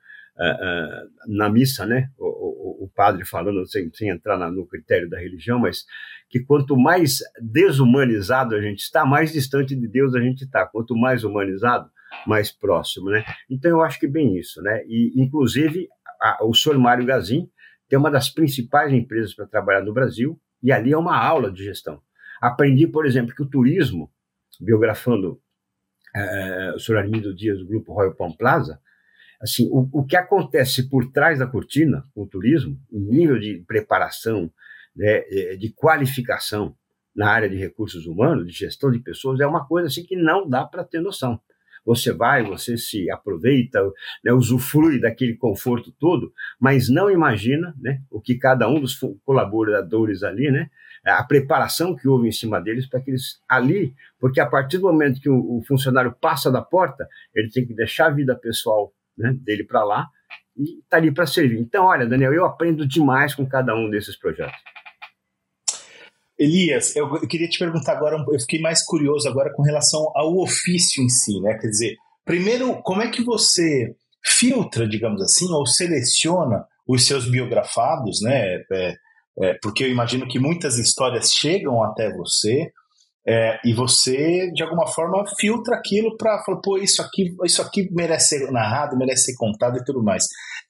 na 1.26 1.48
missa, 1.48 1.86
né, 1.86 2.10
o, 2.18 2.26
o, 2.26 2.84
o 2.84 2.88
padre 2.94 3.24
falando, 3.24 3.66
sem, 3.66 3.90
sem 3.92 4.08
entrar 4.08 4.38
na, 4.38 4.50
no 4.50 4.66
critério 4.66 5.08
da 5.08 5.18
religião, 5.18 5.58
mas 5.58 5.84
que 6.28 6.40
quanto 6.40 6.76
mais 6.76 7.18
desumanizado 7.40 8.54
a 8.54 8.60
gente 8.60 8.80
está, 8.80 9.04
mais 9.04 9.32
distante 9.32 9.76
de 9.76 9.86
Deus 9.86 10.14
a 10.14 10.20
gente 10.20 10.44
está. 10.44 10.66
Quanto 10.66 10.96
mais 10.96 11.24
humanizado, 11.24 11.90
mais 12.26 12.50
próximo, 12.50 13.10
né? 13.10 13.24
Então 13.50 13.70
eu 13.70 13.82
acho 13.82 14.00
que 14.00 14.06
bem 14.06 14.36
isso, 14.38 14.62
né? 14.62 14.82
E 14.86 15.12
inclusive 15.16 15.88
a, 16.20 16.44
o 16.44 16.54
senhor 16.54 16.78
Mário 16.78 17.04
Gazin 17.04 17.48
tem 17.88 17.98
uma 17.98 18.10
das 18.10 18.30
principais 18.30 18.92
empresas 18.92 19.34
para 19.34 19.46
trabalhar 19.46 19.82
no 19.82 19.92
Brasil 19.92 20.40
e 20.62 20.72
ali 20.72 20.92
é 20.92 20.96
uma 20.96 21.16
aula 21.16 21.52
de 21.52 21.62
gestão. 21.64 22.00
Aprendi, 22.40 22.86
por 22.86 23.04
exemplo, 23.06 23.34
que 23.34 23.42
o 23.42 23.48
turismo, 23.48 24.10
biografando 24.60 25.40
é, 26.14 26.72
o 26.74 26.78
senhor 26.78 26.98
Armindo 26.98 27.34
Dias 27.34 27.58
do 27.58 27.66
Grupo 27.66 27.92
Royal 27.92 28.14
Palm 28.14 28.32
Plaza, 28.32 28.80
assim, 29.42 29.68
o, 29.70 29.88
o 29.92 30.04
que 30.04 30.16
acontece 30.16 30.88
por 30.88 31.10
trás 31.10 31.40
da 31.40 31.46
cortina 31.46 32.06
com 32.14 32.22
o 32.22 32.26
turismo, 32.26 32.78
em 32.92 33.00
nível 33.00 33.38
de 33.38 33.62
preparação, 33.66 34.50
né, 34.94 35.24
é, 35.28 35.56
de 35.56 35.70
qualificação 35.70 36.76
na 37.14 37.28
área 37.28 37.48
de 37.48 37.56
recursos 37.56 38.06
humanos, 38.06 38.46
de 38.46 38.52
gestão 38.52 38.90
de 38.90 39.00
pessoas, 39.00 39.40
é 39.40 39.46
uma 39.46 39.66
coisa 39.66 39.88
assim 39.88 40.04
que 40.04 40.16
não 40.16 40.48
dá 40.48 40.64
para 40.64 40.84
ter 40.84 41.00
noção. 41.00 41.40
Você 41.84 42.12
vai, 42.12 42.44
você 42.44 42.78
se 42.78 43.10
aproveita, 43.10 43.82
né, 44.24 44.32
usufrui 44.32 45.00
daquele 45.00 45.34
conforto 45.34 45.92
todo, 45.98 46.32
mas 46.60 46.88
não 46.88 47.10
imagina 47.10 47.74
né, 47.80 48.00
o 48.08 48.20
que 48.20 48.36
cada 48.36 48.68
um 48.68 48.80
dos 48.80 48.98
colaboradores 49.24 50.22
ali, 50.22 50.52
né, 50.52 50.70
a 51.04 51.24
preparação 51.24 51.96
que 51.96 52.06
houve 52.06 52.28
em 52.28 52.32
cima 52.32 52.60
deles 52.60 52.86
para 52.86 53.00
que 53.00 53.10
eles 53.10 53.40
ali, 53.48 53.92
porque 54.20 54.40
a 54.40 54.46
partir 54.46 54.78
do 54.78 54.84
momento 54.84 55.20
que 55.20 55.28
o, 55.28 55.58
o 55.58 55.62
funcionário 55.66 56.14
passa 56.20 56.48
da 56.48 56.62
porta, 56.62 57.08
ele 57.34 57.50
tem 57.50 57.66
que 57.66 57.74
deixar 57.74 58.06
a 58.06 58.14
vida 58.14 58.36
pessoal 58.36 58.92
né, 59.16 59.34
dele 59.44 59.64
para 59.64 59.84
lá 59.84 60.06
e 60.56 60.80
está 60.80 60.96
ali 60.96 61.12
para 61.12 61.26
servir. 61.26 61.58
Então, 61.58 61.86
olha, 61.86 62.06
Daniel, 62.06 62.32
eu 62.32 62.44
aprendo 62.44 62.86
demais 62.86 63.34
com 63.34 63.46
cada 63.46 63.74
um 63.74 63.88
desses 63.88 64.18
projetos. 64.18 64.58
Elias, 66.38 66.96
eu, 66.96 67.08
queria 67.28 67.48
te 67.48 67.58
perguntar 67.58 67.92
agora, 67.92 68.16
eu 68.16 68.40
fiquei 68.40 68.60
mais 68.60 68.84
curioso 68.84 69.28
agora 69.28 69.52
com 69.54 69.62
relação 69.62 70.10
ao 70.14 70.36
ofício 70.38 71.02
em 71.02 71.08
si, 71.08 71.40
né? 71.40 71.56
Quer 71.58 71.68
dizer, 71.68 71.96
primeiro, 72.24 72.82
como 72.82 73.02
é 73.02 73.10
que 73.10 73.22
você 73.22 73.94
filtra, 74.24 74.88
digamos 74.88 75.22
assim, 75.22 75.52
ou 75.52 75.66
seleciona 75.66 76.64
os 76.86 77.06
seus 77.06 77.30
biografados, 77.30 78.20
né? 78.22 78.62
É, 78.72 78.94
é, 79.40 79.58
porque 79.62 79.84
eu 79.84 79.90
imagino 79.90 80.26
que 80.26 80.38
muitas 80.38 80.78
histórias 80.78 81.32
chegam 81.32 81.82
até 81.82 82.10
você 82.12 82.72
é, 83.26 83.60
e 83.64 83.72
você, 83.72 84.50
de 84.52 84.62
alguma 84.62 84.86
forma, 84.86 85.24
filtra 85.38 85.76
aquilo 85.76 86.16
para 86.16 86.42
falar, 86.42 86.60
pô, 86.60 86.76
isso 86.76 87.00
aqui, 87.00 87.34
isso 87.44 87.62
aqui 87.62 87.88
merece 87.92 88.38
ser 88.38 88.50
narrado, 88.50 88.96
merece 88.96 89.26
ser 89.26 89.36
contado 89.36 89.78
e 89.78 89.84
tudo 89.84 90.02
mais. 90.02 90.24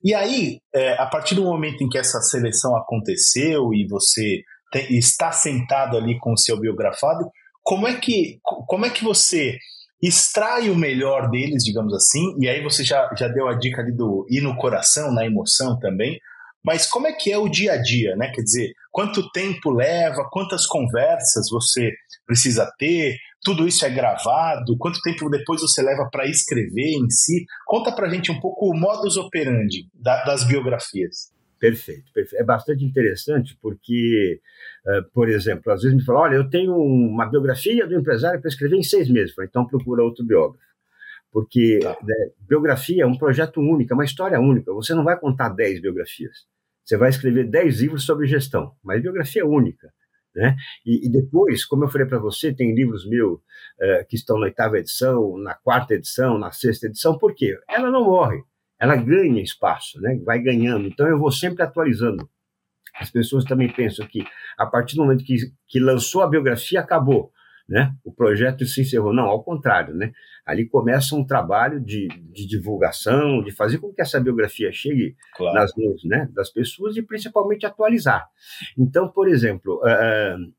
E 0.05 0.15
aí, 0.15 0.59
é, 0.75 0.95
a 1.01 1.07
partir 1.07 1.35
do 1.35 1.45
momento 1.45 1.83
em 1.83 1.89
que 1.89 1.97
essa 1.97 2.21
seleção 2.21 2.77
aconteceu 2.77 3.73
e 3.73 3.87
você 3.89 4.43
te, 4.71 4.99
está 4.99 5.33
sentado 5.33 5.97
ali 5.97 6.19
com 6.19 6.33
o 6.33 6.39
seu 6.39 6.61
biografado, 6.61 7.31
como 7.63 7.89
é 7.89 7.95
que, 7.95 8.39
como 8.43 8.85
é 8.85 8.91
que 8.91 9.05
você 9.05 9.57
extrai 10.03 10.69
o 10.69 10.77
melhor 10.77 11.31
deles, 11.31 11.63
digamos 11.65 11.95
assim, 11.95 12.35
e 12.41 12.49
aí 12.49 12.61
você 12.63 12.83
já, 12.83 13.09
já 13.17 13.29
deu 13.29 13.49
a 13.49 13.55
dica 13.55 13.81
ali 13.81 13.93
do 13.93 14.27
ir 14.29 14.43
no 14.43 14.57
coração, 14.57 15.13
na 15.15 15.25
emoção 15.25 15.79
também, 15.79 16.19
mas 16.65 16.87
como 16.87 17.07
é 17.07 17.13
que 17.13 17.31
é 17.31 17.39
o 17.39 17.49
dia 17.49 17.73
a 17.73 17.77
dia, 17.81 18.17
né? 18.17 18.31
Quer 18.35 18.43
dizer, 18.43 18.73
quanto 18.93 19.29
tempo 19.33 19.71
leva, 19.71 20.29
quantas 20.31 20.67
conversas 20.67 21.49
você 21.51 21.93
precisa 22.27 22.71
ter, 22.79 23.17
tudo 23.43 23.67
isso 23.67 23.85
é 23.85 23.91
gravado, 23.91 24.77
quanto 24.79 25.01
tempo 25.01 25.29
depois 25.29 25.63
você 25.63 25.83
leva 25.83 26.09
para 26.13 26.27
escrever 26.27 26.93
em 26.93 27.11
si? 27.11 27.45
Conta 27.67 27.91
para 27.91 28.09
gente 28.09 28.31
um 28.31 28.39
pouco 28.39 28.71
o 28.71 28.79
modus 28.79 29.17
operandi 29.17 29.89
da, 29.95 30.23
das 30.25 30.45
biografias. 30.47 31.33
Perfeito, 31.59 32.13
perfeito. 32.13 32.41
É 32.41 32.45
bastante 32.45 32.85
interessante 32.85 33.57
porque, 33.63 34.41
uh, 34.85 35.11
por 35.13 35.29
exemplo, 35.29 35.73
às 35.73 35.83
vezes 35.83 35.97
me 35.97 36.05
falam, 36.05 36.23
olha, 36.23 36.35
eu 36.35 36.51
tenho 36.51 36.75
uma 36.77 37.27
biografia 37.27 37.87
do 37.87 37.95
empresário 37.95 38.41
para 38.41 38.49
escrever 38.49 38.77
em 38.77 38.83
seis 38.83 39.09
meses. 39.09 39.35
Falei, 39.35 39.49
então 39.49 39.67
procura 39.67 40.03
outro 40.03 40.25
biógrafo. 40.25 40.65
Porque 41.33 41.79
tá. 41.81 41.97
né, 42.03 42.15
biografia 42.41 43.05
é 43.05 43.07
um 43.07 43.17
projeto 43.17 43.61
único, 43.61 43.93
é 43.93 43.95
uma 43.95 44.05
história 44.05 44.41
única. 44.41 44.73
Você 44.75 44.93
não 44.93 45.05
vai 45.05 45.19
contar 45.19 45.51
dez 45.51 45.81
biografias. 45.81 46.47
Você 46.85 46.97
vai 46.97 47.11
escrever 47.11 47.49
dez 47.49 47.81
livros 47.81 48.05
sobre 48.05 48.27
gestão, 48.27 48.75
mas 48.83 49.03
biografia 49.03 49.47
única. 49.47 49.93
Né? 50.35 50.57
E, 50.85 51.07
e, 51.07 51.13
depois, 51.13 51.65
como 51.65 51.85
eu 51.85 51.89
falei 51.89 52.07
para 52.07 52.19
você, 52.19 52.55
tem 52.55 52.75
livros 52.75 53.07
meus 53.07 53.35
uh, 53.35 54.07
que 54.09 54.17
estão 54.17 54.39
na 54.39 54.47
oitava 54.47 54.79
edição, 54.79 55.37
na 55.37 55.55
quarta 55.55 55.95
edição, 55.95 56.39
na 56.39 56.51
sexta 56.51 56.87
edição, 56.87 57.19
por 57.19 57.35
quê? 57.35 57.55
Ela 57.69 57.91
não 57.91 58.05
morre 58.05 58.43
ela 58.83 58.97
ganha 58.97 59.41
espaço, 59.41 60.01
né? 60.01 60.19
vai 60.25 60.41
ganhando. 60.41 60.89
Então 60.89 61.07
eu 61.07 61.17
vou 61.17 61.31
sempre 61.31 61.63
atualizando. 61.63 62.29
As 62.97 63.09
pessoas 63.09 63.45
também 63.45 63.73
pensam 63.73 64.05
que 64.09 64.25
a 64.59 64.67
partir 64.67 64.97
do 64.97 65.05
momento 65.05 65.23
que, 65.23 65.37
que 65.69 65.79
lançou 65.79 66.21
a 66.21 66.27
biografia, 66.27 66.81
acabou. 66.81 67.33
Né? 67.69 67.95
O 68.05 68.13
projeto 68.13 68.67
se 68.67 68.83
encerrou. 68.83 69.15
Não, 69.15 69.25
ao 69.25 69.43
contrário. 69.43 69.95
Né? 69.95 70.13
Ali 70.45 70.69
começa 70.69 71.15
um 71.15 71.25
trabalho 71.25 71.81
de, 71.81 72.09
de 72.09 72.47
divulgação, 72.47 73.43
de 73.43 73.51
fazer 73.53 73.79
com 73.79 73.93
que 73.93 74.03
essa 74.03 74.21
biografia 74.21 74.73
chegue 74.73 75.17
claro. 75.37 75.55
nas 75.55 75.73
mãos 75.77 76.05
né, 76.05 76.29
das 76.33 76.51
pessoas 76.51 76.97
e 76.97 77.03
principalmente 77.03 77.65
atualizar. 77.65 78.29
Então, 78.77 79.09
por 79.09 79.29
exemplo, 79.29 79.81
uh, 79.85 80.53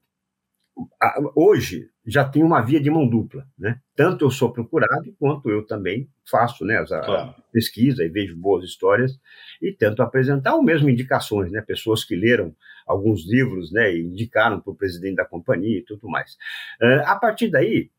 hoje 1.35 1.89
já 2.05 2.27
tem 2.27 2.43
uma 2.43 2.61
via 2.61 2.81
de 2.81 2.89
mão 2.89 3.07
dupla, 3.07 3.45
né? 3.57 3.79
Tanto 3.95 4.25
eu 4.25 4.31
sou 4.31 4.51
procurado 4.51 5.15
quanto 5.19 5.49
eu 5.49 5.65
também 5.65 6.09
faço, 6.29 6.65
né, 6.65 6.77
a 6.77 6.85
claro. 6.85 7.35
pesquisa 7.51 8.03
e 8.03 8.09
vejo 8.09 8.35
boas 8.35 8.65
histórias 8.65 9.17
e 9.61 9.71
tento 9.71 10.01
apresentar 10.01 10.55
ou 10.55 10.63
mesmo 10.63 10.89
indicações, 10.89 11.51
né? 11.51 11.61
Pessoas 11.61 12.03
que 12.03 12.15
leram 12.15 12.53
alguns 12.85 13.27
livros, 13.27 13.71
né, 13.71 13.95
indicaram 13.97 14.59
para 14.59 14.71
o 14.71 14.75
presidente 14.75 15.15
da 15.15 15.25
companhia 15.25 15.79
e 15.79 15.83
tudo 15.83 16.09
mais. 16.09 16.33
Uh, 16.81 17.01
a 17.05 17.15
partir 17.15 17.49
daí, 17.49 17.89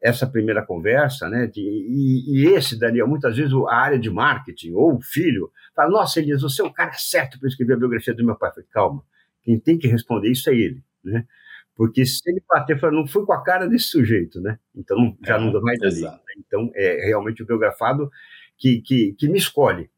essa 0.00 0.26
primeira 0.26 0.64
conversa, 0.64 1.28
né, 1.28 1.46
de, 1.46 1.60
e, 1.60 2.40
e, 2.40 2.46
esse, 2.54 2.78
Daniel, 2.78 3.08
muitas 3.08 3.36
vezes 3.36 3.52
a 3.68 3.74
área 3.74 3.98
de 3.98 4.10
marketing 4.10 4.72
ou 4.72 4.96
o 4.96 5.00
filho 5.00 5.50
fala, 5.74 5.90
nossa, 5.90 6.20
Elias, 6.20 6.42
você 6.42 6.62
é 6.62 6.64
o 6.64 6.72
cara 6.72 6.92
certo 6.92 7.38
para 7.38 7.48
escrever 7.48 7.74
a 7.74 7.78
biografia 7.78 8.14
do 8.14 8.24
meu 8.24 8.36
pai. 8.36 8.50
Eu 8.50 8.54
falei, 8.54 8.68
calma, 8.70 9.02
quem 9.42 9.58
tem 9.58 9.78
que 9.78 9.88
responder 9.88 10.30
isso 10.30 10.50
é 10.50 10.54
ele, 10.54 10.82
né? 11.02 11.26
Porque 11.74 12.06
se 12.06 12.22
ele 12.26 12.42
bater, 12.48 12.80
fala, 12.80 12.94
não 12.94 13.06
fui 13.06 13.24
com 13.26 13.32
a 13.34 13.42
cara 13.42 13.68
desse 13.68 13.88
sujeito, 13.88 14.40
né? 14.40 14.58
Então 14.74 15.16
já 15.22 15.36
é, 15.36 15.40
não 15.40 15.52
dá 15.52 15.60
mais 15.60 15.80
ali. 15.82 16.02
Né? 16.02 16.18
Então 16.38 16.70
é 16.74 17.06
realmente 17.06 17.42
o 17.42 17.46
biografado 17.46 18.10
que, 18.56 18.80
que, 18.80 19.12
que 19.12 19.28
me 19.28 19.38
escolhe. 19.38 19.90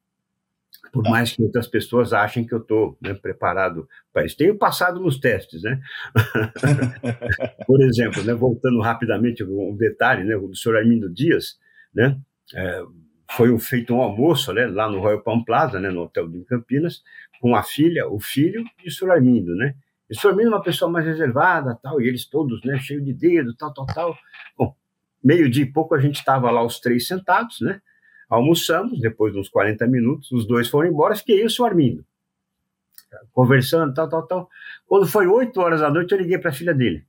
Por 0.93 1.03
tá. 1.03 1.11
mais 1.11 1.33
que 1.33 1.43
outras 1.43 1.67
pessoas 1.67 2.13
achem 2.13 2.47
que 2.47 2.55
eu 2.55 2.59
estou 2.59 2.97
né, 3.01 3.15
preparado 3.15 3.89
para 4.13 4.25
isso. 4.25 4.37
Tenho 4.37 4.57
passado 4.57 5.01
nos 5.01 5.19
testes, 5.19 5.63
né? 5.63 5.81
Por 7.67 7.83
exemplo, 7.83 8.23
né, 8.23 8.35
voltando 8.35 8.81
rapidamente 8.81 9.45
um 9.45 9.77
detalhe, 9.77 10.25
né, 10.25 10.37
do 10.37 10.57
senhor 10.57 10.77
Armindo 10.77 11.13
Dias, 11.13 11.59
né? 11.95 12.19
É, 12.55 12.83
foi 13.31 13.53
um, 13.53 13.59
feito 13.59 13.95
um 13.95 14.01
almoço 14.01 14.53
né, 14.53 14.67
lá 14.67 14.89
no 14.89 15.01
Royal 15.01 15.23
Palm 15.23 15.43
Plaza, 15.45 15.79
né, 15.79 15.91
no 15.91 16.03
hotel 16.03 16.29
de 16.29 16.45
Campinas, 16.45 17.03
com 17.41 17.55
a 17.55 17.63
filha, 17.63 18.09
o 18.09 18.19
filho 18.19 18.65
e 18.85 18.89
o 18.89 18.91
senhor 18.91 19.13
Armindo, 19.13 19.55
né? 19.55 19.75
E 20.11 20.17
o 20.17 20.19
senhor 20.19 20.41
é 20.41 20.49
uma 20.49 20.63
pessoa 20.63 20.91
mais 20.91 21.05
reservada, 21.05 21.79
tal, 21.83 22.01
e 22.01 22.09
eles 22.09 22.25
todos, 22.25 22.65
né, 22.65 22.79
cheio 22.79 23.05
de 23.05 23.13
dedo, 23.13 23.55
tal, 23.55 23.73
tal, 23.75 23.87
tal. 23.87 24.19
Bom, 24.57 24.75
meio 25.23 25.51
dia 25.51 25.65
e 25.65 25.73
pouco 25.73 25.95
a 25.95 26.01
gente 26.01 26.17
estava 26.17 26.51
lá 26.51 26.65
os 26.65 26.81
três 26.81 27.07
sentados, 27.07 27.61
né? 27.61 27.81
Almoçamos, 28.29 29.01
depois 29.01 29.33
de 29.33 29.39
uns 29.39 29.49
40 29.49 29.87
minutos, 29.87 30.31
os 30.33 30.47
dois 30.47 30.69
foram 30.69 30.89
embora, 30.89 31.17
fiquei 31.17 31.41
eu 31.41 31.45
e 31.45 31.47
o 31.47 31.51
senhor 31.51 31.69
Armindo. 31.69 32.05
Conversando, 33.33 33.95
tal, 33.95 34.09
tal, 34.09 34.27
tal. 34.27 34.51
Quando 34.87 35.07
foi 35.07 35.27
8 35.27 35.59
horas 35.61 35.81
da 35.81 35.91
noite, 35.91 36.13
eu 36.13 36.19
liguei 36.19 36.37
para 36.39 36.51
a 36.51 36.55
filha 36.55 36.75
dele. 36.75 37.05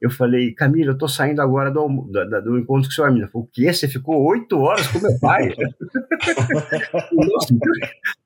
Eu 0.00 0.10
falei, 0.10 0.52
Camila, 0.52 0.90
eu 0.90 0.98
tô 0.98 1.08
saindo 1.08 1.40
agora 1.40 1.70
do, 1.70 1.88
do, 1.88 2.42
do 2.42 2.58
encontro 2.58 2.88
com 2.88 2.92
o 2.92 2.92
seu 2.92 3.04
amigo. 3.04 3.28
Falei, 3.28 3.46
o 3.46 3.50
quê? 3.50 3.72
Você 3.72 3.88
ficou 3.88 4.22
oito 4.24 4.58
horas 4.58 4.86
com 4.88 4.98
meu 4.98 5.18
pai? 5.18 5.48
Nossa, 7.12 7.54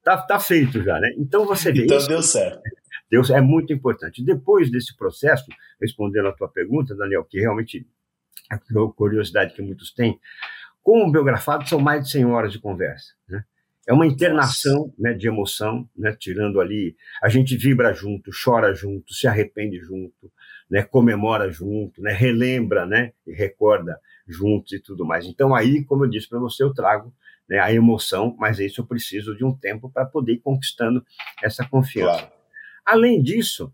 tá, 0.02 0.16
tá 0.22 0.40
feito 0.40 0.82
já, 0.82 0.98
né? 0.98 1.14
Então 1.16 1.46
você 1.46 1.70
vê. 1.70 1.84
Então 1.84 1.98
isso, 1.98 2.08
deu 2.08 2.22
certo. 2.22 2.60
Deus 3.10 3.30
é 3.30 3.40
muito 3.40 3.72
importante. 3.72 4.24
Depois 4.24 4.70
desse 4.70 4.96
processo, 4.96 5.46
respondendo 5.80 6.28
à 6.28 6.32
tua 6.32 6.48
pergunta, 6.48 6.96
Daniel, 6.96 7.24
que 7.24 7.38
realmente 7.38 7.86
é 8.50 8.54
a 8.54 8.58
curiosidade 8.96 9.54
que 9.54 9.62
muitos 9.62 9.92
têm, 9.92 10.18
com 10.88 11.06
o 11.06 11.12
biografado 11.12 11.68
são 11.68 11.78
mais 11.78 12.04
de 12.04 12.12
100 12.12 12.24
horas 12.24 12.50
de 12.50 12.58
conversa, 12.58 13.12
né? 13.28 13.44
É 13.86 13.92
uma 13.92 14.06
internação 14.06 14.90
né, 14.98 15.12
de 15.12 15.28
emoção, 15.28 15.86
né, 15.94 16.16
tirando 16.18 16.62
ali. 16.62 16.96
A 17.22 17.28
gente 17.28 17.58
vibra 17.58 17.92
junto, 17.92 18.30
chora 18.42 18.74
junto, 18.74 19.12
se 19.12 19.26
arrepende 19.26 19.78
junto, 19.80 20.32
né, 20.70 20.82
comemora 20.82 21.50
junto, 21.50 22.00
né, 22.00 22.12
relembra 22.12 22.86
né, 22.86 23.12
e 23.26 23.34
recorda 23.34 24.00
juntos 24.26 24.72
e 24.72 24.80
tudo 24.80 25.04
mais. 25.04 25.26
Então, 25.26 25.54
aí, 25.54 25.84
como 25.84 26.06
eu 26.06 26.08
disse 26.08 26.26
para 26.26 26.38
você, 26.38 26.62
eu 26.62 26.72
trago 26.72 27.12
né, 27.46 27.58
a 27.58 27.70
emoção, 27.70 28.34
mas 28.38 28.58
isso 28.58 28.80
eu 28.80 28.86
preciso 28.86 29.36
de 29.36 29.44
um 29.44 29.54
tempo 29.54 29.90
para 29.90 30.06
poder 30.06 30.32
ir 30.32 30.40
conquistando 30.40 31.04
essa 31.42 31.68
confiança. 31.68 32.20
Claro. 32.20 32.32
Além 32.86 33.20
disso, 33.20 33.70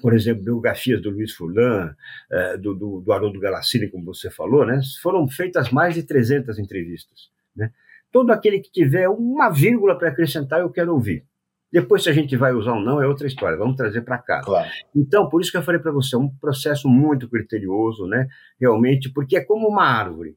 por 0.00 0.14
exemplo, 0.14 0.44
biografias 0.44 1.00
do 1.02 1.10
Luiz 1.10 1.32
Fulan, 1.32 1.94
eh, 2.30 2.56
do, 2.56 2.74
do, 2.74 3.00
do 3.00 3.12
Haroldo 3.12 3.40
Galassini, 3.40 3.88
como 3.88 4.04
você 4.04 4.30
falou, 4.30 4.64
né, 4.64 4.80
foram 5.02 5.28
feitas 5.28 5.70
mais 5.70 5.94
de 5.94 6.02
300 6.02 6.58
entrevistas. 6.58 7.30
Né? 7.54 7.70
Todo 8.10 8.30
aquele 8.30 8.60
que 8.60 8.70
tiver 8.70 9.08
uma 9.08 9.50
vírgula 9.50 9.98
para 9.98 10.08
acrescentar, 10.08 10.60
eu 10.60 10.70
quero 10.70 10.92
ouvir. 10.92 11.24
Depois, 11.72 12.02
se 12.02 12.10
a 12.10 12.12
gente 12.12 12.36
vai 12.36 12.52
usar 12.52 12.74
ou 12.74 12.82
não, 12.82 13.00
é 13.00 13.06
outra 13.06 13.26
história. 13.26 13.56
Vamos 13.56 13.76
trazer 13.76 14.02
para 14.02 14.18
cá. 14.18 14.42
Claro. 14.42 14.68
Então, 14.94 15.28
por 15.30 15.40
isso 15.40 15.50
que 15.50 15.56
eu 15.56 15.62
falei 15.62 15.80
para 15.80 15.90
você, 15.90 16.14
é 16.14 16.18
um 16.18 16.28
processo 16.28 16.86
muito 16.86 17.26
criterioso, 17.28 18.06
né? 18.06 18.28
Realmente, 18.60 19.10
porque 19.10 19.38
é 19.38 19.44
como 19.44 19.66
uma 19.66 19.84
árvore. 19.84 20.36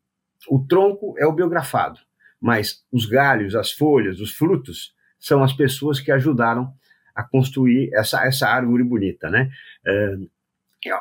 O 0.50 0.66
tronco 0.66 1.14
é 1.18 1.26
o 1.26 1.34
biografado, 1.34 2.00
mas 2.40 2.86
os 2.90 3.06
galhos, 3.06 3.54
as 3.54 3.72
folhas, 3.72 4.22
os 4.22 4.32
frutos 4.32 4.94
são 5.20 5.44
as 5.44 5.52
pessoas 5.52 6.00
que 6.00 6.12
ajudaram 6.12 6.72
a 7.16 7.24
construir 7.24 7.90
essa, 7.94 8.26
essa 8.26 8.48
árvore 8.48 8.84
bonita, 8.84 9.30
né? 9.30 9.50
É, 9.86 10.16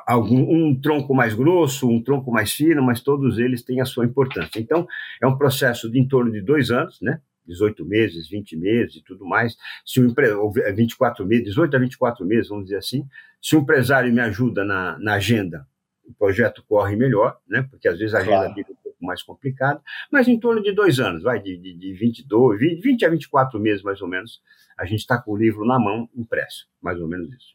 algum, 0.07 0.41
um 0.51 0.81
tronco 0.81 1.15
mais 1.15 1.35
grosso, 1.35 1.89
um 1.89 2.03
tronco 2.03 2.31
mais 2.31 2.53
fino, 2.53 2.83
mas 2.83 3.01
todos 3.01 3.39
eles 3.39 3.63
têm 3.63 3.81
a 3.81 3.85
sua 3.85 4.05
importância. 4.05 4.61
Então, 4.61 4.87
é 5.21 5.27
um 5.27 5.37
processo 5.37 5.91
de 5.91 5.99
em 5.99 6.07
torno 6.07 6.31
de 6.31 6.41
dois 6.41 6.71
anos, 6.71 7.01
né? 7.03 7.21
18 7.47 7.85
meses, 7.85 8.29
20 8.29 8.57
meses 8.57 8.97
e 8.97 9.03
tudo 9.03 9.27
mais, 9.27 9.55
se 9.85 10.01
o 10.01 10.07
empre... 10.07 10.29
24 10.75 11.27
meses, 11.27 11.45
18 11.47 11.77
a 11.77 11.79
24 11.79 12.25
meses, 12.25 12.49
vamos 12.49 12.65
dizer 12.65 12.79
assim, 12.79 13.07
se 13.41 13.55
o 13.55 13.59
empresário 13.61 14.11
me 14.11 14.21
ajuda 14.21 14.65
na, 14.65 14.99
na 14.99 15.15
agenda, 15.15 15.67
o 16.07 16.15
projeto 16.15 16.65
corre 16.67 16.97
melhor, 16.97 17.37
né? 17.47 17.67
Porque 17.71 17.87
às 17.87 17.99
vezes 17.99 18.15
a 18.15 18.21
agenda 18.21 18.55
claro. 18.55 18.55
Mais 19.05 19.23
complicada, 19.23 19.81
mas 20.11 20.27
em 20.27 20.39
torno 20.39 20.63
de 20.63 20.73
dois 20.73 20.99
anos, 20.99 21.23
vai 21.23 21.41
de, 21.41 21.57
de, 21.57 21.77
de 21.77 21.93
22, 21.95 22.59
20, 22.59 22.83
20 22.83 23.05
a 23.05 23.11
24 23.11 23.61
meses 23.61 23.83
mais 23.83 24.01
ou 24.01 24.09
menos, 24.09 24.41
a 24.79 24.85
gente 24.85 25.01
está 25.01 25.21
com 25.21 25.33
o 25.33 25.37
livro 25.37 25.65
na 25.65 25.79
mão, 25.79 26.09
impresso, 26.17 26.67
mais 26.83 27.01
ou 27.01 27.09
menos 27.09 27.29
isso. 27.29 27.55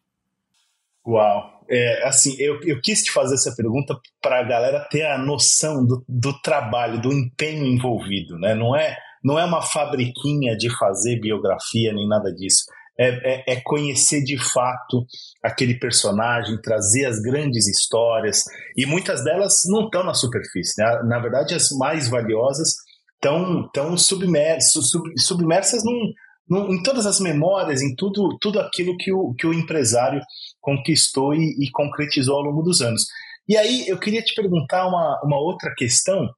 Uau! 1.05 1.65
É, 1.69 2.07
assim, 2.07 2.35
eu, 2.39 2.59
eu 2.63 2.79
quis 2.81 3.01
te 3.03 3.11
fazer 3.11 3.35
essa 3.35 3.55
pergunta 3.55 3.95
para 4.21 4.39
a 4.39 4.43
galera 4.43 4.87
ter 4.91 5.03
a 5.03 5.17
noção 5.17 5.85
do, 5.85 6.03
do 6.07 6.39
trabalho, 6.41 7.01
do 7.01 7.11
empenho 7.11 7.65
envolvido, 7.65 8.37
né? 8.37 8.53
Não 8.53 8.75
é, 8.75 8.97
não 9.23 9.39
é 9.39 9.45
uma 9.45 9.61
fabriquinha 9.61 10.55
de 10.57 10.69
fazer 10.77 11.19
biografia 11.19 11.93
nem 11.93 12.07
nada 12.07 12.31
disso. 12.33 12.65
É, 13.01 13.07
é, 13.07 13.53
é, 13.53 13.61
conhecer 13.61 14.21
de 14.21 14.37
fato 14.37 15.05
aquele 15.41 15.79
personagem, 15.79 16.61
trazer 16.61 17.05
as 17.05 17.21
grandes 17.21 17.65
histórias, 17.65 18.43
e 18.75 18.85
muitas 18.85 19.23
delas 19.23 19.61
não 19.67 19.85
estão 19.85 20.03
na 20.03 20.13
superfície. 20.13 20.73
Né? 20.77 21.03
Na 21.05 21.17
verdade, 21.17 21.55
as 21.55 21.69
mais 21.71 22.09
valiosas 22.09 22.75
estão 23.15 23.69
tão 23.71 23.97
submersas, 23.97 24.89
sub, 24.89 25.13
submersas 25.17 25.81
num, 25.83 26.11
num, 26.49 26.73
em 26.73 26.83
todas 26.83 27.05
as 27.05 27.21
memórias, 27.21 27.81
em 27.81 27.95
tudo, 27.95 28.37
tudo 28.39 28.59
aquilo 28.59 28.97
que 28.97 29.13
o, 29.13 29.33
que 29.33 29.47
o 29.47 29.53
empresário 29.53 30.21
conquistou 30.59 31.33
e, 31.33 31.55
e 31.59 31.69
concretizou 31.71 32.35
ao 32.35 32.43
longo 32.43 32.61
dos 32.61 32.81
anos. 32.81 33.05
E 33.47 33.57
aí 33.57 33.87
eu 33.87 33.97
queria 33.97 34.21
te 34.21 34.35
perguntar 34.35 34.87
uma, 34.87 35.21
uma 35.23 35.39
outra 35.39 35.73
questão 35.75 36.29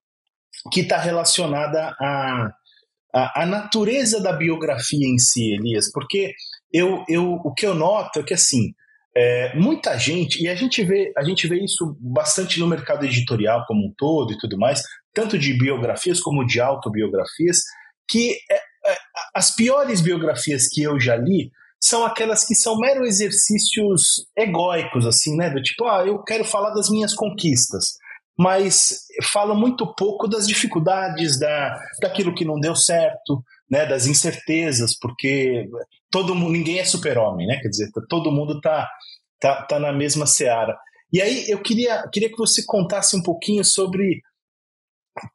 que 0.71 0.81
está 0.81 0.97
relacionada 0.97 1.95
a, 1.99 2.51
a, 3.13 3.43
a, 3.43 3.45
natureza 3.45 4.21
da 4.21 4.31
biografia 4.31 5.07
em 5.07 5.17
si, 5.17 5.53
Elias, 5.53 5.91
porque 5.91 6.33
eu, 6.73 7.03
eu, 7.07 7.33
o 7.43 7.53
que 7.53 7.65
eu 7.65 7.73
noto 7.73 8.19
é 8.19 8.23
que 8.23 8.33
assim 8.33 8.73
é, 9.15 9.53
muita 9.55 9.97
gente 9.97 10.41
e 10.41 10.47
a 10.47 10.55
gente 10.55 10.83
vê 10.83 11.11
a 11.17 11.23
gente 11.23 11.47
vê 11.47 11.63
isso 11.63 11.97
bastante 11.99 12.59
no 12.59 12.67
mercado 12.67 13.05
editorial 13.05 13.65
como 13.67 13.87
um 13.87 13.93
todo 13.97 14.31
e 14.31 14.37
tudo 14.37 14.57
mais, 14.57 14.81
tanto 15.13 15.37
de 15.37 15.57
biografias 15.57 16.21
como 16.21 16.45
de 16.45 16.61
autobiografias, 16.61 17.57
que 18.07 18.37
é, 18.49 18.55
é, 18.55 18.97
as 19.35 19.53
piores 19.53 20.01
biografias 20.01 20.67
que 20.69 20.81
eu 20.81 20.99
já 20.99 21.15
li 21.17 21.51
são 21.83 22.05
aquelas 22.05 22.45
que 22.45 22.55
são 22.55 22.77
mero 22.77 23.03
exercícios 23.03 24.27
egóicos, 24.37 25.05
assim, 25.05 25.35
né? 25.35 25.49
Do 25.49 25.61
tipo, 25.61 25.85
ah, 25.85 26.05
eu 26.05 26.23
quero 26.23 26.45
falar 26.45 26.69
das 26.71 26.89
minhas 26.89 27.13
conquistas 27.13 27.95
mas 28.37 29.05
fala 29.31 29.53
muito 29.53 29.93
pouco 29.95 30.27
das 30.27 30.47
dificuldades, 30.47 31.39
da, 31.39 31.79
daquilo 32.01 32.33
que 32.33 32.45
não 32.45 32.59
deu 32.59 32.75
certo, 32.75 33.43
né, 33.69 33.85
das 33.85 34.05
incertezas, 34.07 34.97
porque 34.99 35.67
todo 36.09 36.35
mundo, 36.35 36.51
ninguém 36.51 36.79
é 36.79 36.85
super-homem, 36.85 37.47
né? 37.47 37.59
Quer 37.61 37.69
dizer, 37.69 37.89
todo 38.09 38.31
mundo 38.31 38.59
tá, 38.59 38.89
tá, 39.39 39.63
tá 39.63 39.79
na 39.79 39.93
mesma 39.93 40.25
seara. 40.25 40.77
E 41.13 41.21
aí 41.21 41.49
eu 41.49 41.61
queria, 41.61 42.07
queria 42.11 42.29
que 42.29 42.37
você 42.37 42.63
contasse 42.65 43.15
um 43.15 43.23
pouquinho 43.23 43.63
sobre 43.63 44.21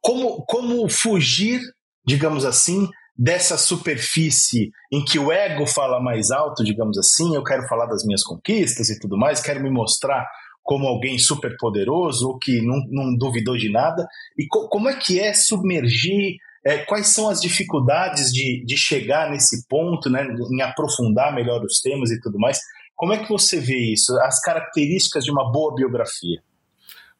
como, 0.01 0.45
como 0.47 0.89
fugir, 0.89 1.61
digamos 2.07 2.45
assim, 2.45 2.89
dessa 3.17 3.57
superfície 3.57 4.71
em 4.93 5.05
que 5.05 5.19
o 5.19 5.33
ego 5.33 5.67
fala 5.67 6.01
mais 6.01 6.31
alto, 6.31 6.63
digamos 6.63 6.99
assim, 6.99 7.35
eu 7.35 7.43
quero 7.43 7.67
falar 7.67 7.87
das 7.87 8.05
minhas 8.05 8.23
conquistas 8.23 8.91
e 8.91 8.99
tudo 8.99 9.17
mais, 9.17 9.41
quero 9.41 9.63
me 9.63 9.71
mostrar 9.71 10.27
como 10.67 10.87
alguém 10.87 11.17
super 11.17 11.57
poderoso 11.57 12.29
ou 12.29 12.39
que 12.39 12.61
não, 12.61 12.83
não 12.91 13.17
duvidou 13.17 13.57
de 13.57 13.71
nada? 13.71 14.07
E 14.37 14.47
co 14.47 14.69
como 14.69 14.89
é 14.89 14.97
que 14.97 15.21
é 15.21 15.33
submergir? 15.33 16.37
É, 16.65 16.79
quais 16.79 17.07
são 17.07 17.29
as 17.29 17.41
dificuldades 17.41 18.33
de, 18.33 18.65
de 18.67 18.77
chegar 18.77 19.31
nesse 19.31 19.69
ponto, 19.69 20.11
né, 20.11 20.27
em 20.51 20.61
aprofundar 20.61 21.33
melhor 21.33 21.63
os 21.65 21.81
temas 21.81 22.11
e 22.11 22.21
tudo 22.21 22.41
mais? 22.41 22.59
Como 22.97 23.13
é 23.13 23.23
que 23.23 23.29
você 23.29 23.61
vê 23.61 23.93
isso? 23.93 24.13
As 24.23 24.41
características 24.41 25.25
de 25.25 25.31
uma 25.31 25.53
boa 25.53 25.73
biografia? 25.73 26.43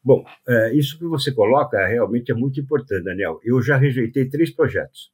Bom, 0.03 0.25
é, 0.47 0.75
isso 0.75 0.97
que 0.97 1.05
você 1.05 1.31
coloca 1.31 1.77
realmente 1.87 2.31
é 2.31 2.35
muito 2.35 2.59
importante, 2.59 3.05
Daniel. 3.05 3.39
Eu 3.41 3.61
já 3.61 3.77
rejeitei 3.77 4.29
três 4.29 4.53
projetos, 4.53 5.09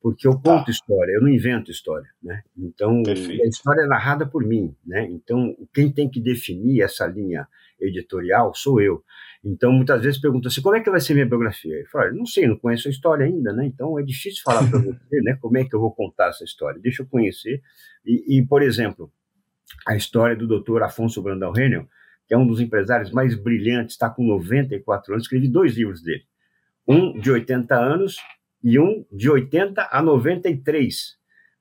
porque 0.00 0.26
eu 0.26 0.34
conto 0.34 0.66
tá. 0.66 0.70
história, 0.70 1.12
eu 1.12 1.20
não 1.20 1.28
invento 1.28 1.70
história, 1.70 2.08
né? 2.22 2.42
Então, 2.56 3.02
Perfeito. 3.02 3.42
a 3.42 3.46
história 3.46 3.82
é 3.82 3.86
narrada 3.86 4.26
por 4.26 4.44
mim, 4.44 4.74
né? 4.86 5.08
Então, 5.10 5.56
quem 5.72 5.90
tem 5.90 6.08
que 6.08 6.20
definir 6.20 6.82
essa 6.82 7.06
linha 7.06 7.48
editorial 7.80 8.54
sou 8.54 8.80
eu. 8.80 9.02
Então, 9.44 9.72
muitas 9.72 10.02
vezes 10.02 10.20
perguntam 10.20 10.48
assim, 10.48 10.62
como 10.62 10.76
é 10.76 10.80
que 10.80 10.90
vai 10.90 11.00
ser 11.00 11.14
minha 11.14 11.26
biografia? 11.26 11.74
Eu 11.74 11.86
falo, 11.86 12.14
não 12.14 12.26
sei, 12.26 12.46
não 12.46 12.56
conheço 12.56 12.88
a 12.88 12.90
história 12.90 13.26
ainda, 13.26 13.52
né? 13.52 13.66
Então, 13.66 13.98
é 13.98 14.02
difícil 14.02 14.42
falar 14.44 14.68
para 14.68 14.78
você, 14.78 15.20
né? 15.22 15.36
Como 15.40 15.56
é 15.58 15.64
que 15.64 15.74
eu 15.74 15.80
vou 15.80 15.92
contar 15.92 16.28
essa 16.28 16.44
história? 16.44 16.80
Deixa 16.80 17.02
eu 17.02 17.06
conhecer. 17.06 17.60
E, 18.04 18.38
e 18.38 18.46
por 18.46 18.62
exemplo, 18.62 19.12
a 19.86 19.96
história 19.96 20.36
do 20.36 20.46
doutor 20.46 20.82
Afonso 20.82 21.22
Brandão 21.22 21.52
Renel, 21.52 21.88
que 22.26 22.34
é 22.34 22.38
um 22.38 22.46
dos 22.46 22.60
empresários 22.60 23.10
mais 23.10 23.34
brilhantes, 23.34 23.94
está 23.94 24.10
com 24.10 24.24
94 24.24 25.14
anos, 25.14 25.24
escrevi 25.24 25.48
dois 25.48 25.76
livros 25.76 26.02
dele. 26.02 26.24
Um 26.86 27.18
de 27.18 27.30
80 27.30 27.74
anos 27.74 28.16
e 28.62 28.78
um 28.78 29.04
de 29.12 29.30
80 29.30 29.88
a 29.90 30.02
93. 30.02 31.16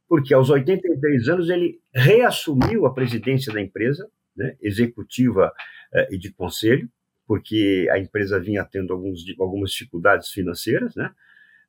Porque 0.08 0.34
aos 0.34 0.50
83 0.50 1.28
anos 1.28 1.50
ele 1.50 1.80
reassumiu 1.94 2.86
a 2.86 2.94
presidência 2.94 3.54
da 3.54 3.62
empresa, 3.62 4.10
né, 4.36 4.56
executiva 4.62 5.52
eh, 5.94 6.08
e 6.12 6.18
de 6.18 6.32
conselho, 6.32 6.90
porque 7.28 7.88
a 7.92 8.00
empresa 8.00 8.40
vinha 8.40 8.64
tendo 8.64 8.94
alguns, 8.94 9.22
algumas 9.40 9.72
dificuldades 9.72 10.30
financeiras, 10.30 10.96
né? 10.96 11.12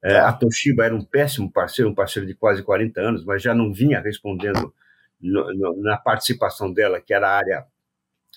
Eh, 0.02 0.16
a 0.16 0.32
Toshiba 0.32 0.84
era 0.84 0.94
um 0.94 1.04
péssimo 1.04 1.50
parceiro, 1.50 1.90
um 1.90 1.94
parceiro 1.94 2.26
de 2.26 2.34
quase 2.34 2.62
40 2.62 3.00
anos, 3.00 3.24
mas 3.24 3.42
já 3.42 3.52
não 3.52 3.72
vinha 3.72 4.00
respondendo 4.00 4.72
no, 5.20 5.52
no, 5.52 5.82
na 5.82 5.96
participação 5.96 6.72
dela, 6.72 7.00
que 7.00 7.12
era 7.12 7.28
a 7.28 7.36
área, 7.36 7.66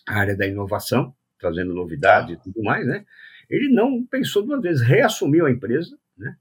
a 0.08 0.20
área 0.20 0.36
da 0.36 0.48
inovação, 0.48 1.14
trazendo 1.38 1.74
novidade 1.74 2.34
e 2.34 2.38
tudo 2.38 2.64
mais, 2.64 2.88
né? 2.88 3.06
Ele 3.50 3.72
não 3.74 4.04
pensou 4.06 4.44
duas 4.44 4.62
vezes, 4.62 4.82
reassumiu 4.82 5.46
a 5.46 5.52
empresa, 5.52 5.96
né? 6.18 6.36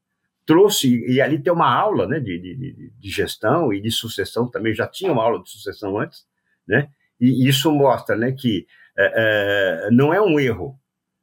Trouxe, 0.51 1.07
e 1.07 1.21
ali 1.21 1.41
tem 1.41 1.53
uma 1.53 1.73
aula 1.73 2.09
né, 2.09 2.19
de, 2.19 2.37
de, 2.37 2.91
de, 2.99 3.09
gestão 3.09 3.73
e 3.73 3.81
de 3.81 3.89
sucessão 3.89 4.51
também, 4.51 4.75
já 4.75 4.85
tinha 4.85 5.13
uma 5.13 5.23
aula 5.23 5.41
de 5.41 5.49
sucessão 5.49 5.97
antes, 5.97 6.27
né? 6.67 6.89
E 7.21 7.49
isso 7.49 7.71
mostra 7.71 8.17
né, 8.17 8.33
que 8.33 8.67
é, 8.99 9.85
é, 9.87 9.91
não 9.93 10.13
é 10.13 10.21
um 10.21 10.41
erro. 10.41 10.77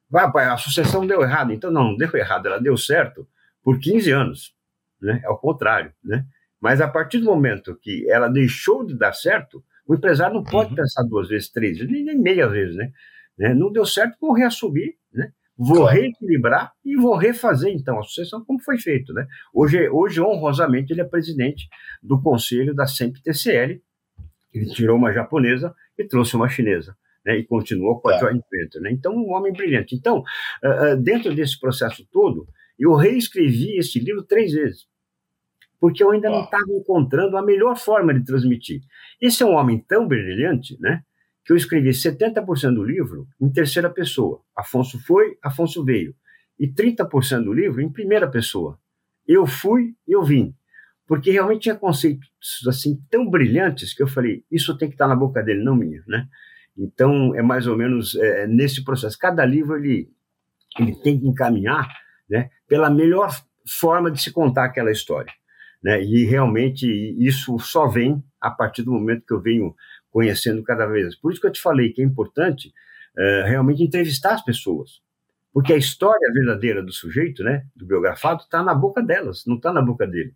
Vai, 0.09 0.31
pai, 0.31 0.45
a 0.45 0.55
sucessão 0.55 1.05
deu 1.05 1.21
errado. 1.23 1.51
Então, 1.51 1.69
não, 1.69 1.89
não 1.89 1.97
deu 1.97 2.09
errado, 2.15 2.45
ela 2.45 2.57
deu 2.57 2.77
certo 2.77 3.27
por 3.61 3.77
15 3.77 4.11
anos. 4.11 4.55
Né? 5.01 5.19
É 5.21 5.29
o 5.29 5.35
contrário. 5.35 5.91
Né? 6.01 6.25
Mas 6.61 6.79
a 6.79 6.87
partir 6.87 7.19
do 7.19 7.25
momento 7.25 7.77
que 7.81 8.09
ela 8.09 8.29
deixou 8.29 8.85
de 8.85 8.97
dar 8.97 9.11
certo, 9.11 9.61
o 9.85 9.93
empresário 9.93 10.35
não 10.35 10.43
pode 10.43 10.69
uhum. 10.69 10.77
pensar 10.77 11.03
duas 11.03 11.27
vezes, 11.27 11.49
três 11.49 11.79
vezes, 11.79 11.91
nem, 11.91 12.05
nem 12.05 12.17
meia 12.17 12.47
vez. 12.47 12.73
Né? 12.77 12.93
né? 13.37 13.53
Não 13.53 13.73
deu 13.73 13.85
certo, 13.85 14.15
vou 14.21 14.31
reassumir, 14.31 14.95
né? 15.11 15.33
Vou 15.57 15.77
claro. 15.77 15.97
reequilibrar 15.97 16.71
e 16.85 16.95
vou 16.95 17.15
refazer 17.15 17.73
então 17.73 17.99
a 17.99 18.03
sucessão 18.03 18.43
como 18.45 18.61
foi 18.61 18.77
feito. 18.77 19.13
Né? 19.13 19.27
Hoje, 19.53 19.89
hoje, 19.89 20.21
honrosamente, 20.21 20.93
ele 20.93 21.01
é 21.01 21.05
presidente 21.05 21.67
do 22.01 22.21
conselho 22.21 22.75
da 22.75 22.85
SEMP 22.85 23.17
TCL. 23.23 23.81
Ele 24.53 24.65
tirou 24.67 24.97
uma 24.97 25.11
japonesa 25.11 25.73
e 25.97 26.03
trouxe 26.03 26.35
uma 26.35 26.47
chinesa 26.47 26.95
né, 27.27 27.37
e 27.37 27.43
continuou 27.43 27.99
com 27.99 28.09
a 28.09 28.15
é. 28.15 28.19
joint 28.19 28.41
venture. 28.49 28.83
Né? 28.83 28.91
Então, 28.91 29.13
um 29.13 29.31
homem 29.31 29.51
brilhante. 29.51 29.93
Então, 29.93 30.23
uh, 30.63 30.95
dentro 31.01 31.35
desse 31.35 31.59
processo 31.59 32.07
todo, 32.11 32.47
eu 32.79 32.95
reescrevi 32.95 33.77
esse 33.77 33.99
livro 33.99 34.23
três 34.23 34.53
vezes, 34.53 34.87
porque 35.79 36.01
eu 36.01 36.11
ainda 36.11 36.29
não 36.29 36.43
estava 36.43 36.71
encontrando 36.71 37.35
a 37.35 37.41
melhor 37.41 37.75
forma 37.75 38.13
de 38.13 38.23
transmitir. 38.23 38.81
Esse 39.19 39.43
é 39.43 39.45
um 39.45 39.55
homem 39.55 39.83
tão 39.87 40.07
brilhante, 40.07 40.77
né, 40.79 41.03
que 41.47 41.53
eu 41.53 41.57
escrevi 41.57 41.91
70% 41.91 42.75
do 42.75 42.83
livro 42.83 43.25
em 43.39 43.49
terceira 43.49 43.89
pessoa. 43.89 44.41
Afonso 44.53 44.99
foi, 44.99 45.37
Afonso 45.41 45.81
veio. 45.81 46.13
E 46.59 46.67
30% 46.67 47.45
do 47.45 47.53
livro 47.53 47.79
em 47.79 47.89
primeira 47.89 48.29
pessoa. 48.29 48.77
Eu 49.25 49.47
fui, 49.47 49.95
eu 50.05 50.21
vim. 50.25 50.53
Porque 51.07 51.31
realmente 51.31 51.61
tinha 51.61 51.75
conceitos 51.75 52.27
assim 52.67 53.01
tão 53.09 53.29
brilhantes 53.29 53.93
que 53.93 54.03
eu 54.03 54.07
falei, 54.07 54.43
isso 54.51 54.77
tem 54.77 54.89
que 54.89 54.95
estar 54.95 55.07
na 55.07 55.15
boca 55.15 55.41
dele, 55.41 55.63
não 55.63 55.73
minha, 55.73 56.03
né? 56.05 56.27
Então, 56.77 57.33
é 57.33 57.41
mais 57.41 57.65
ou 57.65 57.77
menos 57.77 58.13
é, 58.15 58.45
nesse 58.45 58.83
processo. 58.83 59.17
Cada 59.17 59.45
livro 59.45 59.77
ele, 59.77 60.11
ele 60.77 60.95
tem 61.01 61.17
que 61.17 61.27
encaminhar 61.27 61.87
né, 62.29 62.49
pela 62.67 62.89
melhor 62.89 63.31
forma 63.79 64.11
de 64.11 64.21
se 64.21 64.33
contar 64.33 64.65
aquela 64.65 64.91
história. 64.91 65.31
Né? 65.81 66.03
E 66.03 66.25
realmente 66.25 66.85
isso 67.17 67.57
só 67.57 67.87
vem 67.87 68.21
a 68.41 68.51
partir 68.51 68.83
do 68.83 68.91
momento 68.91 69.25
que 69.25 69.33
eu 69.33 69.41
venho 69.41 69.73
conhecendo 70.17 70.63
cada 70.63 70.87
vez. 70.87 71.15
Por 71.15 71.31
isso 71.31 71.39
que 71.39 71.45
eu 71.45 71.51
te 71.51 71.61
falei 71.61 71.93
que 71.93 72.01
é 72.01 72.03
importante 72.03 72.73
é, 73.15 73.43
realmente 73.45 73.83
entrevistar 73.83 74.33
as 74.33 74.43
pessoas. 74.43 74.99
Porque 75.53 75.71
a 75.73 75.77
história 75.77 76.33
verdadeira 76.33 76.81
do 76.81 76.91
sujeito, 76.91 77.43
né, 77.43 77.67
do 77.75 77.85
biografado, 77.85 78.41
está 78.41 78.63
na 78.63 78.73
boca 78.73 78.99
delas, 78.99 79.43
não 79.45 79.57
está 79.57 79.71
na 79.71 79.79
boca 79.79 80.07
dele. 80.07 80.33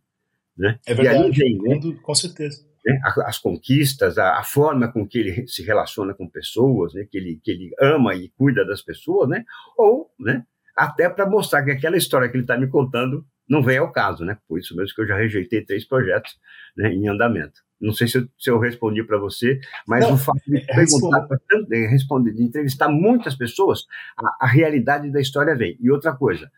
Né? 0.56 0.78
É 0.86 0.94
verdade, 0.94 1.18
e 1.18 1.44
aí 1.44 1.58
vem, 1.58 1.58
né? 1.58 2.00
com 2.00 2.14
certeza 2.14 2.64
né, 2.86 3.00
as 3.26 3.40
conquistas, 3.40 4.20
a, 4.20 4.38
a, 4.38 4.44
forma 4.44 4.88
com 4.92 5.08
que 5.08 5.18
ele 5.18 5.48
se 5.48 5.64
relaciona 5.64 6.14
com 6.14 6.30
pessoas, 6.30 6.94
né, 6.94 7.08
que, 7.10 7.18
ele, 7.18 7.40
que 7.44 7.50
ele 7.50 7.72
ama 7.80 8.14
e 8.14 8.30
cuida 8.30 8.64
das 8.64 8.84
pessoas, 8.84 9.28
né, 9.30 9.44
ou 9.76 10.12
né, 10.20 10.46
até 10.78 11.10
para 11.10 11.28
mostrar 11.28 11.64
que 11.64 11.72
aquela 11.72 11.98
história 11.98 12.30
que 12.30 12.36
ele 12.36 12.44
está 12.44 12.56
me 12.56 12.68
contando 12.68 13.26
não 13.50 13.64
vem 13.64 13.80
ao 13.80 13.92
caso, 13.92 14.24
né? 14.24 14.38
Por 14.48 14.60
isso 14.60 14.76
mesmo 14.76 14.96
que 14.96 15.02
eu 15.02 15.08
já 15.08 15.18
rejeitei 15.18 15.66
três 15.66 15.86
projetos 15.86 16.40
né, 16.78 16.94
em 16.94 17.08
andamento. 17.08 17.62
Não 17.82 17.94
sei 17.94 18.08
se 18.08 18.20
eu, 18.20 18.28
se 18.38 18.50
eu 18.50 18.60
respondi 18.60 19.04
para 19.04 19.18
você, 19.18 19.60
mas 19.88 20.06
não, 20.06 20.14
o 20.14 20.18
fato 20.18 20.42
de 20.48 20.58
é, 20.58 20.76
perguntar, 20.76 21.28
de 21.68 21.88
responder, 21.88 22.34
de 22.34 22.44
entrevistar 22.44 22.88
muitas 22.90 23.36
pessoas, 23.36 23.86
a, 24.16 24.46
a, 24.46 24.48
realidade 24.48 25.12
da 25.12 25.20
história 25.20 25.56
vem. 25.56 25.76
E 25.82 25.90
outra 25.90 26.16
coisa, 26.16 26.52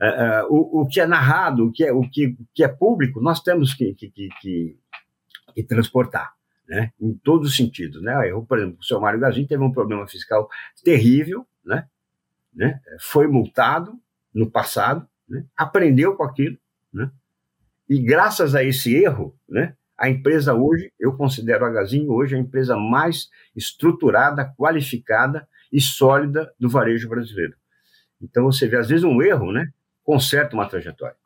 uh, 0.00 0.46
uh, 0.46 0.52
o, 0.52 0.82
o 0.82 0.88
que 0.88 1.00
é 1.00 1.06
narrado, 1.06 1.66
o 1.66 1.72
que 1.72 1.84
é, 1.84 1.92
o 1.92 2.02
que, 2.02 2.36
que 2.52 2.64
é 2.64 2.68
público, 2.68 3.20
nós 3.20 3.40
temos 3.40 3.72
que, 3.72 3.94
que, 3.94 4.10
que 4.10 4.76
e 5.56 5.62
transportar, 5.62 6.34
né? 6.68 6.92
Em 7.00 7.14
todos 7.14 7.50
os 7.50 7.56
sentidos, 7.56 8.02
né? 8.02 8.28
Eu, 8.28 8.42
por 8.42 8.58
exemplo, 8.58 8.78
o 8.80 8.84
seu 8.84 9.00
Mário 9.00 9.20
Gazin 9.20 9.46
teve 9.46 9.62
um 9.62 9.72
problema 9.72 10.06
fiscal 10.08 10.48
terrível, 10.82 11.46
né? 11.64 11.86
né? 12.52 12.80
Foi 13.00 13.26
multado 13.26 13.98
no 14.32 14.50
passado, 14.50 15.06
né? 15.28 15.44
aprendeu 15.56 16.16
com 16.16 16.24
aquilo, 16.24 16.58
né? 16.92 17.10
E 17.88 18.00
graças 18.00 18.54
a 18.54 18.64
esse 18.64 18.94
erro, 18.94 19.38
né? 19.48 19.76
A 19.96 20.08
empresa 20.08 20.54
hoje, 20.54 20.92
eu 20.98 21.16
considero 21.16 21.64
a 21.64 21.70
Gazin 21.70 22.08
hoje 22.08 22.34
a 22.34 22.38
empresa 22.38 22.76
mais 22.76 23.28
estruturada, 23.54 24.52
qualificada 24.56 25.46
e 25.72 25.80
sólida 25.80 26.52
do 26.58 26.68
varejo 26.68 27.08
brasileiro. 27.08 27.54
Então 28.20 28.44
você 28.44 28.66
vê, 28.66 28.76
às 28.76 28.88
vezes 28.88 29.04
um 29.04 29.22
erro, 29.22 29.52
né? 29.52 29.68
Conserta 30.02 30.54
uma 30.54 30.68
trajetória. 30.68 31.16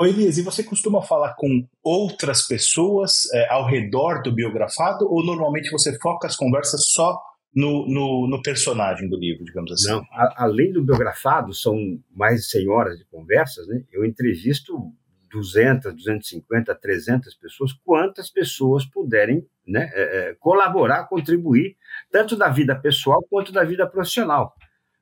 Oi, 0.00 0.08
Elias, 0.08 0.38
e 0.38 0.42
você 0.42 0.62
costuma 0.62 1.02
falar 1.02 1.34
com 1.34 1.66
outras 1.82 2.46
pessoas 2.46 3.30
é, 3.34 3.48
ao 3.52 3.66
redor 3.66 4.22
do 4.22 4.32
biografado 4.32 5.06
ou 5.06 5.24
normalmente 5.24 5.70
você 5.70 5.96
foca 5.98 6.26
as 6.26 6.34
conversas 6.34 6.88
só 6.88 7.20
no, 7.54 7.86
no, 7.86 8.26
no 8.26 8.42
personagem 8.42 9.08
do 9.08 9.16
livro, 9.16 9.44
digamos 9.44 9.70
assim? 9.70 9.90
Não, 9.90 10.00
a, 10.12 10.44
além 10.44 10.72
do 10.72 10.82
biografado, 10.82 11.52
são 11.52 11.76
mais 12.10 12.40
de 12.40 12.46
100 12.46 12.68
horas 12.68 12.98
de 12.98 13.04
conversas, 13.04 13.66
né? 13.68 13.84
Eu 13.92 14.04
entrevisto 14.04 14.92
200, 15.32 15.94
250, 15.94 16.74
300 16.74 17.34
pessoas, 17.34 17.72
quantas 17.84 18.30
pessoas 18.30 18.84
puderem 18.84 19.46
né, 19.66 19.90
é, 19.94 20.02
é, 20.02 20.34
colaborar, 20.34 21.08
contribuir, 21.08 21.76
tanto 22.10 22.36
da 22.36 22.48
vida 22.48 22.76
pessoal 22.76 23.24
quanto 23.30 23.50
da 23.50 23.64
vida 23.64 23.86
profissional 23.86 24.54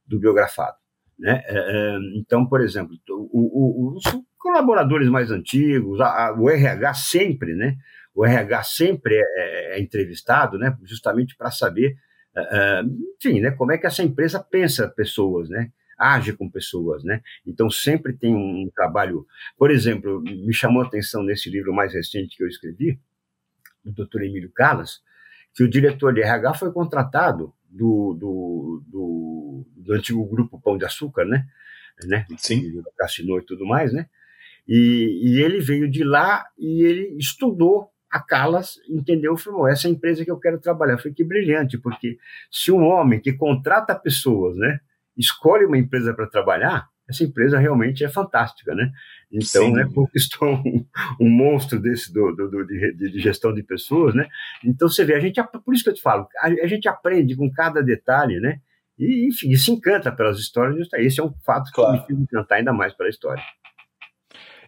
do 0.07 0.21
biografado. 0.21 0.77
Né? 1.19 1.43
É, 1.47 1.59
é 1.59 1.99
então, 2.14 2.47
por 2.47 2.61
exemplo, 2.61 2.97
o, 3.09 3.93
o, 3.93 3.97
os 3.97 4.05
colaboradores 4.38 5.09
mais 5.09 5.31
antigos, 5.33 6.01
a, 6.01 6.29
a, 6.29 6.33
o 6.33 6.49
RH 6.49 6.95
sempre, 6.95 7.55
né? 7.55 7.77
O 8.14 8.25
RH 8.25 8.62
sempre 8.64 9.14
é, 9.14 9.21
é, 9.21 9.79
é 9.79 9.81
entrevistado, 9.81 10.59
né? 10.59 10.77
Justamente 10.85 11.37
para 11.37 11.51
saber, 11.51 11.97
enfim, 13.16 13.40
né? 13.40 13.51
Como 13.53 13.73
é 13.73 13.79
que 13.79 13.87
essa 13.87 14.03
empresa 14.03 14.40
pensa 14.40 14.88
pessoas, 14.88 15.49
né? 15.49 15.71
Age 16.01 16.33
com 16.33 16.49
pessoas, 16.49 17.05
né? 17.05 17.21
Então 17.47 17.69
sempre 17.69 18.15
tem 18.15 18.35
um 18.35 18.71
trabalho. 18.75 19.27
Por 19.59 19.71
exemplo, 19.71 20.23
me 20.23 20.55
chamou 20.55 20.83
a 20.83 20.87
atenção 20.87 21.23
nesse 21.23 21.51
livro 21.51 21.75
mais 21.75 21.93
recente 21.93 22.37
que 22.37 22.43
eu 22.43 22.49
escrevi, 22.49 22.99
do 23.85 23.93
Dr. 23.93 24.23
Emílio 24.23 24.51
Calas, 24.53 25.03
que 25.55 25.63
o 25.63 25.69
diretor 25.69 26.15
de 26.15 26.23
RH 26.23 26.55
foi 26.55 26.73
contratado 26.73 27.53
do, 27.69 28.15
do, 28.15 28.83
do, 28.87 29.67
do 29.77 29.93
antigo 29.93 30.25
grupo 30.27 30.61
Pão 30.61 30.79
de 30.79 30.85
Açúcar, 30.85 31.25
né? 31.25 31.47
né? 32.07 32.27
Sim. 32.37 32.65
Ele 32.65 32.83
assinou 33.01 33.39
e 33.39 33.45
tudo 33.45 33.67
mais, 33.67 33.93
né? 33.93 34.09
E, 34.67 35.21
e, 35.23 35.43
ele 35.43 35.61
veio 35.61 35.91
de 35.91 36.05
lá 36.05 36.47
e 36.59 36.83
ele 36.85 37.17
estudou 37.19 37.91
a 38.11 38.21
Calas, 38.21 38.79
entendeu? 38.89 39.37
Falou, 39.37 39.67
essa 39.67 39.87
é 39.87 39.91
a 39.91 39.93
empresa 39.93 40.25
que 40.25 40.31
eu 40.31 40.39
quero 40.39 40.61
trabalhar. 40.61 40.99
Foi 40.99 41.13
que 41.13 41.25
brilhante, 41.25 41.79
porque 41.79 42.19
se 42.51 42.71
um 42.71 42.85
homem 42.85 43.21
que 43.21 43.33
contrata 43.33 43.95
pessoas, 43.95 44.57
né? 44.57 44.81
Escolhe 45.20 45.66
uma 45.66 45.78
empresa 45.78 46.14
para 46.14 46.26
trabalhar, 46.26 46.88
essa 47.09 47.24
empresa 47.24 47.59
realmente 47.59 48.04
é 48.04 48.09
fantástica, 48.09 48.74
né? 48.74 48.90
Então, 49.30 49.64
Sim. 49.66 49.72
né, 49.72 49.88
conquistou 49.92 50.48
um, 50.64 50.87
um, 51.20 51.28
monstro 51.28 51.80
desse 51.80 52.12
do, 52.12 52.33
do, 52.35 52.48
do 52.48 52.66
de, 52.66 52.94
de, 52.94 53.20
gestão 53.20 53.52
de 53.52 53.62
pessoas, 53.62 54.14
né? 54.14 54.26
Então 54.64 54.88
você 54.88 55.04
vê, 55.04 55.14
a 55.14 55.20
gente, 55.20 55.42
por 55.64 55.74
isso 55.74 55.85
que 55.85 55.90
eu 55.90 55.94
te 55.94 56.02
falo, 56.02 56.26
a, 56.38 56.46
a 56.46 56.66
gente 56.66 56.88
aprende 56.88 57.37
com 57.37 57.50
cada 57.50 57.83
detalhe, 57.83 58.40
né? 58.40 58.61
E, 58.98 59.28
enfim, 59.28 59.54
se 59.56 59.70
encanta 59.70 60.12
pelas 60.12 60.38
histórias, 60.38 60.88
esse 60.94 61.20
é 61.20 61.24
um 61.24 61.33
fato 61.44 61.66
que 61.66 61.72
claro. 61.72 61.92
me 61.92 62.06
fez 62.06 62.18
encantar 62.18 62.59
ainda 62.59 62.72
mais 62.72 62.94
pela 62.94 63.09
história. 63.09 63.42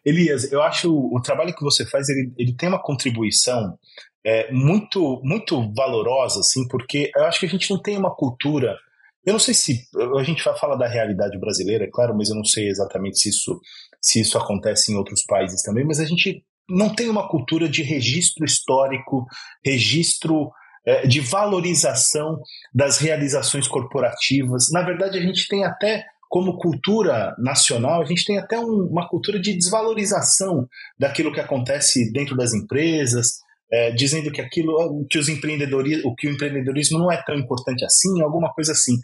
Elias, 0.05 0.51
eu 0.51 0.63
acho 0.63 0.93
o, 0.93 1.17
o 1.17 1.21
trabalho 1.21 1.55
que 1.55 1.63
você 1.63 1.87
faz, 1.87 2.09
ele, 2.09 2.33
ele 2.37 2.57
tem 2.57 2.69
uma 2.69 2.83
contribuição 2.83 3.79
é, 4.25 4.51
muito, 4.53 5.21
muito 5.23 5.73
valorosa, 5.75 6.41
assim, 6.41 6.67
porque 6.69 7.11
eu 7.15 7.25
acho 7.25 7.41
que 7.41 7.47
a 7.47 7.49
gente 7.49 7.71
não 7.71 7.81
tem 7.81 7.97
uma 7.97 8.15
cultura 8.15 8.77
eu 9.25 9.33
não 9.33 9.41
sei 9.41 9.55
se 9.55 9.85
a 10.19 10.23
gente 10.23 10.43
vai 10.45 10.57
falar 10.59 10.77
da 10.77 10.89
realidade 10.89 11.39
brasileira, 11.39 11.85
é 11.85 11.91
claro, 11.91 12.15
mas 12.17 12.29
eu 12.29 12.37
não 12.37 12.45
sei 12.45 12.69
exatamente 12.69 13.19
se 13.19 13.29
isso, 13.29 13.61
se 14.01 14.21
isso 14.21 14.37
acontece 14.37 14.93
em 14.93 14.97
outros 14.97 15.23
países 15.25 15.63
também, 15.63 15.85
mas 15.85 16.01
a 16.01 16.05
gente 16.05 16.45
não 16.69 16.95
tem 16.95 17.09
uma 17.09 17.29
cultura 17.29 17.69
de 17.69 17.83
registro 17.83 18.45
histórico, 18.45 19.27
registro 19.65 20.51
é, 20.85 21.07
de 21.07 21.21
valorização 21.21 22.41
das 22.75 22.99
realizações 22.99 23.69
corporativas. 23.69 24.71
Na 24.73 24.83
verdade, 24.83 25.19
a 25.19 25.23
gente 25.23 25.47
tem 25.49 25.65
até 25.65 26.05
como 26.29 26.57
cultura 26.57 27.37
nacional, 27.39 28.01
a 28.01 28.07
gente 28.07 28.25
tem 28.25 28.39
até 28.39 28.59
um, 28.59 28.89
uma 28.91 29.07
cultura 29.07 29.39
de 29.39 29.53
desvalorização 29.53 30.67
daquilo 30.99 31.33
que 31.33 31.41
acontece 31.41 32.11
dentro 32.11 32.35
das 32.35 32.55
empresas, 32.55 33.41
é, 33.73 33.91
dizendo 33.91 34.31
que 34.31 34.41
aquilo, 34.41 35.07
que 35.09 35.19
os 35.19 35.29
empreendedores, 35.29 36.05
o 36.05 36.15
que 36.15 36.29
o 36.29 36.31
empreendedorismo 36.31 36.99
não 36.99 37.11
é 37.11 37.23
tão 37.25 37.35
importante 37.35 37.85
assim, 37.85 38.21
alguma 38.21 38.53
coisa 38.53 38.73
assim. 38.73 38.99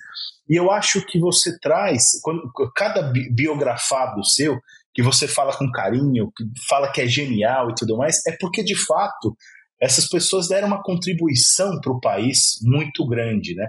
E 0.48 0.56
eu 0.56 0.70
acho 0.70 1.04
que 1.06 1.18
você 1.18 1.58
traz, 1.58 2.02
quando, 2.22 2.42
cada 2.74 3.10
biografado 3.32 4.22
seu, 4.24 4.58
que 4.94 5.02
você 5.02 5.26
fala 5.26 5.56
com 5.56 5.70
carinho, 5.70 6.30
que 6.36 6.44
fala 6.68 6.92
que 6.92 7.00
é 7.00 7.06
genial 7.06 7.70
e 7.70 7.74
tudo 7.74 7.96
mais, 7.96 8.18
é 8.26 8.36
porque 8.38 8.62
de 8.62 8.74
fato 8.74 9.34
essas 9.80 10.08
pessoas 10.08 10.48
deram 10.48 10.68
uma 10.68 10.82
contribuição 10.82 11.80
para 11.80 11.92
o 11.92 12.00
país 12.00 12.58
muito 12.62 13.06
grande, 13.06 13.54
né? 13.54 13.68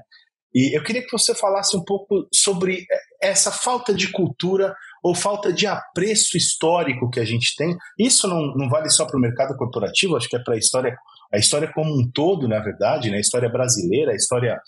E 0.53 0.75
eu 0.75 0.83
queria 0.83 1.03
que 1.03 1.12
você 1.12 1.35
falasse 1.35 1.77
um 1.77 1.83
pouco 1.83 2.27
sobre 2.33 2.85
essa 3.21 3.51
falta 3.51 3.93
de 3.93 4.12
cultura 4.12 4.75
ou 5.03 5.15
falta 5.15 5.51
de 5.51 5.65
apreço 5.65 6.38
histórico 6.38 7.09
que 7.09 7.19
a 7.19 7.25
gente 7.25 7.55
tem. 7.55 7.75
Isso 7.97 8.27
não, 8.27 8.53
não 8.55 8.69
vale 8.69 8.89
só 8.89 9.05
para 9.05 9.17
o 9.17 9.21
mercado 9.21 9.55
corporativo, 9.55 10.15
acho 10.15 10.29
que 10.29 10.35
é 10.35 10.43
para 10.43 10.55
a 10.55 10.57
história, 10.57 10.95
a 11.33 11.38
história 11.38 11.71
como 11.73 11.93
um 11.93 12.09
todo, 12.12 12.47
na 12.47 12.59
verdade, 12.59 13.09
né? 13.09 13.17
a 13.17 13.21
história 13.21 13.49
brasileira, 13.49 14.12
a 14.12 14.15
história 14.15 14.59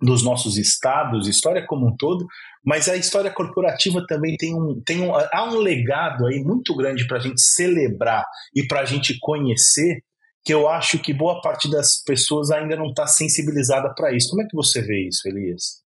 dos 0.00 0.22
nossos 0.22 0.58
estados, 0.58 1.26
história 1.26 1.64
como 1.66 1.86
um 1.88 1.96
todo, 1.96 2.26
mas 2.64 2.88
a 2.88 2.96
história 2.96 3.30
corporativa 3.30 4.04
também 4.06 4.36
tem 4.36 4.54
um, 4.54 4.80
tem 4.84 5.00
um, 5.00 5.14
há 5.14 5.44
um 5.50 5.56
legado 5.56 6.26
aí 6.26 6.42
muito 6.42 6.74
grande 6.76 7.06
para 7.06 7.16
a 7.16 7.20
gente 7.20 7.40
celebrar 7.40 8.24
e 8.54 8.66
para 8.66 8.80
a 8.80 8.84
gente 8.84 9.18
conhecer 9.20 10.02
que 10.44 10.52
eu 10.52 10.68
acho 10.68 10.98
que 10.98 11.12
boa 11.12 11.40
parte 11.40 11.68
das 11.68 12.02
pessoas 12.04 12.50
ainda 12.50 12.76
não 12.76 12.88
está 12.88 13.06
sensibilizada 13.06 13.92
para 13.94 14.14
isso. 14.14 14.30
Como 14.30 14.42
é 14.42 14.46
que 14.46 14.54
você 14.54 14.80
vê 14.80 15.08
isso, 15.08 15.26
Elias? 15.26 15.85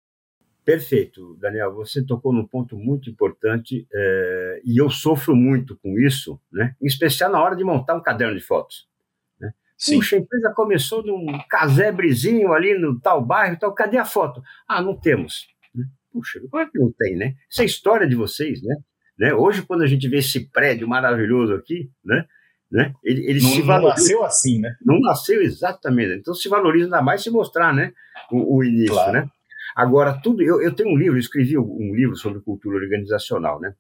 Perfeito, 0.64 1.36
Daniel. 1.38 1.74
Você 1.74 2.02
tocou 2.02 2.32
num 2.32 2.46
ponto 2.46 2.76
muito 2.76 3.10
importante 3.10 3.86
é, 3.92 4.62
e 4.64 4.80
eu 4.80 4.88
sofro 4.88 5.36
muito 5.36 5.76
com 5.76 5.98
isso, 5.98 6.40
né? 6.50 6.74
Em 6.80 6.86
especial 6.86 7.30
na 7.30 7.42
hora 7.42 7.54
de 7.54 7.62
montar 7.62 7.94
um 7.94 8.02
caderno 8.02 8.34
de 8.34 8.40
fotos. 8.40 8.88
Né? 9.38 9.52
Sim. 9.76 9.96
Puxa, 9.96 10.16
a 10.16 10.18
empresa 10.20 10.52
começou 10.54 11.04
num 11.04 11.26
casebrezinho 11.50 12.52
ali 12.52 12.78
no 12.78 12.98
tal 12.98 13.22
bairro, 13.22 13.58
tal. 13.58 13.74
Cadê 13.74 13.98
a 13.98 14.06
foto? 14.06 14.42
Ah, 14.66 14.80
não 14.80 14.96
temos. 14.96 15.46
Né? 15.74 15.84
Puxa, 16.10 16.40
como 16.50 16.62
é 16.62 16.66
que 16.66 16.78
não 16.78 16.90
tem, 16.92 17.14
né? 17.14 17.34
Isso 17.48 17.60
é 17.60 17.66
história 17.66 18.08
de 18.08 18.16
vocês, 18.16 18.62
né? 18.62 18.74
né? 19.18 19.34
Hoje, 19.34 19.60
quando 19.60 19.82
a 19.82 19.86
gente 19.86 20.08
vê 20.08 20.18
esse 20.18 20.48
prédio 20.48 20.88
maravilhoso 20.88 21.52
aqui, 21.54 21.90
né? 22.02 22.24
Né? 22.72 22.92
Ele, 23.04 23.24
ele 23.30 23.40
não, 23.40 23.50
se 23.50 23.62
valoriza, 23.62 23.84
não 23.84 23.88
nasceu 23.88 24.24
assim, 24.24 24.60
né? 24.60 24.76
Não 24.84 24.98
nasceu 24.98 25.42
exatamente. 25.42 26.14
Então 26.14 26.34
se 26.34 26.48
valoriza 26.48 26.86
ainda 26.86 27.02
mais 27.02 27.22
se 27.22 27.30
mostrar 27.30 27.72
né, 27.72 27.92
o, 28.32 28.56
o 28.56 28.64
início. 28.64 28.94
Claro. 28.94 29.12
Né? 29.12 29.30
Agora, 29.74 30.12
tudo. 30.22 30.42
Eu, 30.42 30.62
eu 30.62 30.74
tenho 30.74 30.90
um 30.90 30.96
livro, 30.96 31.16
eu 31.16 31.20
escrevi 31.20 31.58
um 31.58 31.94
livro 31.94 32.16
sobre 32.16 32.40
cultura 32.40 32.76
organizacional. 32.76 33.60
Né? 33.60 33.74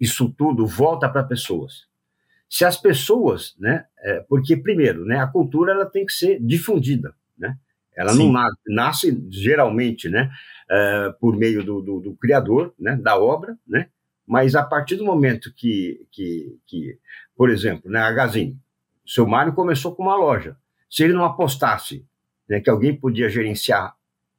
Isso 0.00 0.32
tudo 0.36 0.66
volta 0.66 1.08
para 1.08 1.24
pessoas. 1.24 1.86
Se 2.48 2.64
as 2.64 2.76
pessoas, 2.76 3.54
né, 3.58 3.84
é, 3.98 4.20
porque 4.28 4.56
primeiro, 4.56 5.04
né, 5.04 5.18
a 5.18 5.26
cultura 5.26 5.72
ela 5.72 5.86
tem 5.86 6.06
que 6.06 6.12
ser 6.12 6.40
difundida, 6.40 7.14
né? 7.36 7.58
Ela 7.94 8.12
Sim. 8.12 8.18
não 8.26 8.32
nasce, 8.32 8.60
nasce, 8.68 9.26
geralmente, 9.28 10.08
né, 10.08 10.30
é, 10.70 11.12
por 11.20 11.36
meio 11.36 11.62
do, 11.62 11.82
do, 11.82 12.00
do, 12.00 12.14
criador, 12.14 12.72
né, 12.78 12.96
da 12.96 13.18
obra, 13.18 13.58
né, 13.66 13.88
mas 14.26 14.54
a 14.54 14.62
partir 14.62 14.96
do 14.96 15.04
momento 15.04 15.52
que, 15.54 16.06
que, 16.10 16.58
que 16.66 16.98
por 17.36 17.50
exemplo, 17.50 17.90
né, 17.90 18.00
a 18.00 18.12
Gazin, 18.12 18.58
seu 19.06 19.26
Mário 19.26 19.52
começou 19.52 19.94
com 19.94 20.04
uma 20.04 20.16
loja. 20.16 20.56
Se 20.88 21.02
ele 21.02 21.12
não 21.12 21.24
apostasse 21.24 22.06
né, 22.48 22.60
que 22.60 22.70
alguém 22.70 22.94
podia 22.94 23.28
gerenciar 23.28 23.94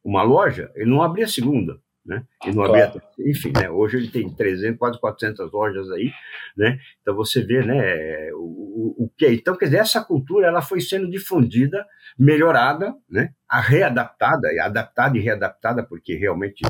uma 0.09 0.23
loja, 0.23 0.71
ele 0.75 0.89
não 0.89 1.03
abria 1.03 1.25
a 1.25 1.29
segunda. 1.29 1.79
Né? 2.05 2.23
Ele 2.43 2.55
não 2.55 2.63
abria, 2.63 2.87
claro. 2.87 3.07
enfim, 3.19 3.51
né? 3.55 3.69
hoje 3.69 3.97
ele 3.97 4.07
tem 4.07 4.27
300, 4.33 4.79
quase 4.79 4.99
400 4.99 5.51
lojas 5.51 5.91
aí, 5.91 6.11
né? 6.57 6.79
Então 7.01 7.13
você 7.13 7.43
vê, 7.43 7.63
né, 7.63 8.31
o, 8.33 9.05
o, 9.05 9.11
que 9.15 9.27
Então, 9.27 9.55
quer 9.55 9.65
dizer, 9.65 9.77
essa 9.77 10.03
cultura 10.03 10.47
ela 10.47 10.61
foi 10.61 10.81
sendo 10.81 11.07
difundida, 11.07 11.85
melhorada, 12.17 12.95
né? 13.07 13.31
A 13.47 13.61
readaptada, 13.61 14.47
adaptada 14.59 15.17
e 15.17 15.21
readaptada, 15.21 15.83
porque 15.83 16.15
realmente 16.15 16.63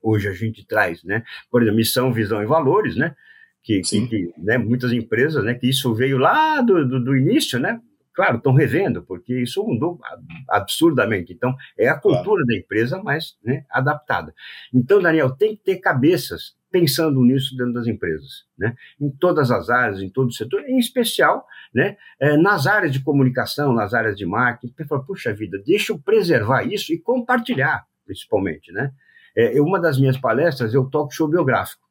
hoje 0.00 0.28
a 0.28 0.32
gente 0.32 0.64
traz, 0.64 1.02
né? 1.02 1.24
Por 1.50 1.62
exemplo, 1.62 1.78
missão, 1.78 2.12
visão 2.12 2.40
e 2.40 2.46
valores, 2.46 2.94
né? 2.94 3.16
Que, 3.64 3.80
que, 3.80 4.06
que 4.06 4.32
né, 4.38 4.56
muitas 4.56 4.92
empresas, 4.92 5.42
né? 5.42 5.54
Que 5.54 5.68
isso 5.68 5.92
veio 5.94 6.16
lá 6.16 6.60
do, 6.60 6.86
do, 6.86 7.02
do 7.02 7.16
início, 7.16 7.58
né? 7.58 7.80
Claro, 8.20 8.36
estão 8.36 8.52
revendo, 8.52 9.02
porque 9.02 9.40
isso 9.40 9.64
mudou 9.64 9.98
absurdamente. 10.46 11.32
Então, 11.32 11.56
é 11.78 11.88
a 11.88 11.98
cultura 11.98 12.44
claro. 12.44 12.46
da 12.46 12.54
empresa, 12.54 13.02
mas 13.02 13.34
né, 13.42 13.64
adaptada. 13.70 14.34
Então, 14.74 15.00
Daniel, 15.00 15.30
tem 15.30 15.56
que 15.56 15.62
ter 15.62 15.76
cabeças 15.78 16.54
pensando 16.70 17.24
nisso 17.24 17.56
dentro 17.56 17.72
das 17.72 17.86
empresas, 17.86 18.44
né? 18.58 18.76
Em 19.00 19.08
todas 19.10 19.50
as 19.50 19.70
áreas, 19.70 20.02
em 20.02 20.10
todo 20.10 20.28
o 20.28 20.32
setor, 20.32 20.60
em 20.68 20.78
especial, 20.78 21.46
né? 21.74 21.96
É, 22.20 22.36
nas 22.36 22.66
áreas 22.66 22.92
de 22.92 23.02
comunicação, 23.02 23.72
nas 23.72 23.94
áreas 23.94 24.18
de 24.18 24.26
marketing. 24.26 24.74
Você 24.76 24.84
fala, 24.84 25.02
puxa 25.02 25.32
vida, 25.32 25.58
deixa 25.64 25.94
eu 25.94 25.98
preservar 25.98 26.62
isso 26.64 26.92
e 26.92 26.98
compartilhar, 26.98 27.86
principalmente, 28.04 28.70
né? 28.70 28.92
É, 29.34 29.58
uma 29.62 29.80
das 29.80 29.98
minhas 29.98 30.18
palestras 30.18 30.74
eu 30.74 30.84
toco 30.90 31.14
show 31.14 31.26
biográfico. 31.26 31.88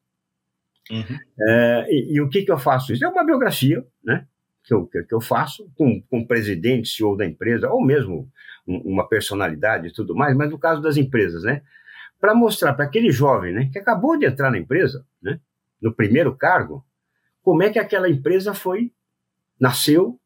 Uhum. 0.92 1.18
É, 1.48 1.88
e, 1.89 2.18
e, 2.18 2.22
o 2.22 2.30
que, 2.30 2.44
que 2.44 2.52
eu 2.52 2.60
faço? 2.60 2.94
Isso 2.94 3.04
é 3.04 3.08
uma 3.08 3.26
biografia, 3.26 3.84
né? 4.04 4.28
Que 4.63 4.74
eu, 4.74 4.86
que, 4.86 5.13
eu 5.13 5.22
faço 5.22 5.72
com, 5.76 6.02
com 6.10 6.19
o 6.19 6.28
presidente, 6.28 6.89
CEO 6.89 7.17
da 7.17 7.26
empresa, 7.26 7.69
ou 7.69 7.84
mesmo 7.84 8.30
um, 8.67 8.78
uma 8.93 9.08
personalidade 9.08 9.88
e 9.88 9.93
tudo 9.93 10.15
mais, 10.15 10.36
mas 10.36 10.50
no 10.50 10.60
caso 10.60 10.82
das 10.82 10.98
empresas, 10.98 11.43
né? 11.43 11.62
Para 12.19 12.36
mostrar 12.36 12.74
para 12.74 12.86
aquele 12.86 13.12
jovem, 13.12 13.54
né, 13.54 13.69
que 13.72 13.80
acabou 13.80 14.17
de 14.17 14.26
entrar 14.26 14.52
na 14.52 14.58
empresa, 14.58 15.06
né, 15.22 15.39
no 15.82 15.93
primeiro 15.93 16.36
cargo, 16.36 16.86
como 17.41 17.63
é 17.63 17.69
que 17.69 17.80
aquela 17.80 18.10
empresa 18.10 18.54
foi, 18.54 18.91
nasceu, 19.58 20.19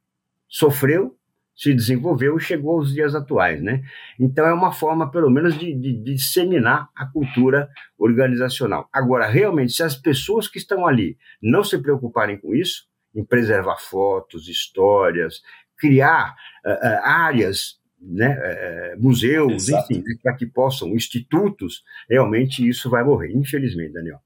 sofreu 0.48 1.15
se 1.56 1.74
desenvolveu 1.74 2.38
e 2.38 2.41
chegou 2.41 2.78
aos 2.78 2.93
dias 2.93 3.13
atuais, 3.13 3.62
né? 3.62 3.84
Então 4.19 4.46
é 4.46 4.54
uma 4.54 4.72
forma, 4.72 5.10
pelo 5.12 5.30
menos, 5.30 5.58
de, 5.58 5.74
de, 5.74 5.93
de, 5.93 6.13
disseminar 6.15 6.89
a 6.96 7.06
cultura 7.06 7.69
organizacional. 7.98 8.89
Agora, 8.91 9.28
realmente, 9.28 9.74
se 9.74 9.84
as 9.84 9.96
pessoas 9.96 10.48
que 10.48 10.58
estão 10.58 10.88
ali 10.88 11.17
não 11.41 11.63
se 11.63 11.78
preocuparem 11.78 12.38
com 12.38 12.56
isso, 12.56 12.88
em 13.15 13.23
preservar 13.23 13.78
fotos, 13.78 14.47
histórias, 14.47 15.41
criar 15.78 16.36
uh, 16.65 17.04
áreas 17.04 17.80
né, 17.99 18.38
é, 18.41 18.95
museus, 18.97 19.69
Exato. 19.69 19.93
enfim, 19.93 20.04
né, 20.04 20.15
para 20.21 20.36
que 20.36 20.45
possam, 20.45 20.89
institutos, 20.89 21.84
realmente 22.10 22.67
isso 22.67 22.89
vai 22.89 23.04
morrer, 23.04 23.32
infelizmente, 23.32 23.93
Daniel. 23.93 24.19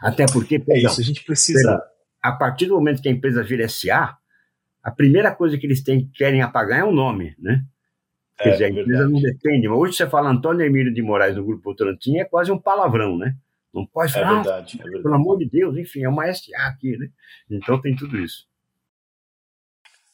Até 0.00 0.24
porque, 0.26 0.58
perdão, 0.58 0.90
é 0.90 0.92
isso, 0.92 1.00
a 1.00 1.04
gente 1.04 1.24
precisa. 1.24 1.60
Perdão, 1.60 1.80
a 2.22 2.32
partir 2.32 2.66
do 2.66 2.74
momento 2.74 3.02
que 3.02 3.08
a 3.08 3.12
empresa 3.12 3.42
vira 3.42 3.68
SA, 3.68 4.16
a 4.82 4.90
primeira 4.90 5.34
coisa 5.34 5.58
que 5.58 5.66
eles 5.66 5.82
têm, 5.82 6.10
querem 6.14 6.42
apagar 6.42 6.80
é 6.80 6.84
o 6.84 6.92
nome, 6.92 7.34
né? 7.38 7.64
Quer 8.38 8.48
é, 8.48 8.52
dizer, 8.52 8.64
a 8.64 8.70
empresa 8.70 8.88
verdade. 8.88 9.12
não 9.12 9.20
depende. 9.20 9.68
Mas 9.68 9.78
hoje 9.78 9.96
você 9.96 10.08
fala 10.08 10.30
Antônio 10.30 10.64
Emílio 10.64 10.92
de 10.92 11.02
Moraes 11.02 11.36
no 11.36 11.44
Grupo 11.44 11.64
Votorantim, 11.64 12.18
é 12.18 12.24
quase 12.24 12.50
um 12.50 12.58
palavrão, 12.58 13.16
né? 13.18 13.36
Não 13.72 13.86
pode 13.86 14.10
é 14.10 14.14
falar, 14.14 14.30
é 14.30 14.34
verdade, 14.34 14.78
é 14.80 14.82
verdade. 14.82 15.02
pelo 15.02 15.14
amor 15.14 15.38
de 15.38 15.48
Deus, 15.48 15.76
enfim, 15.76 16.02
é 16.02 16.08
uma 16.08 16.32
SA 16.32 16.56
aqui, 16.66 16.96
né? 16.96 17.08
Então 17.50 17.80
tem 17.80 17.94
tudo 17.94 18.18
isso. 18.18 18.48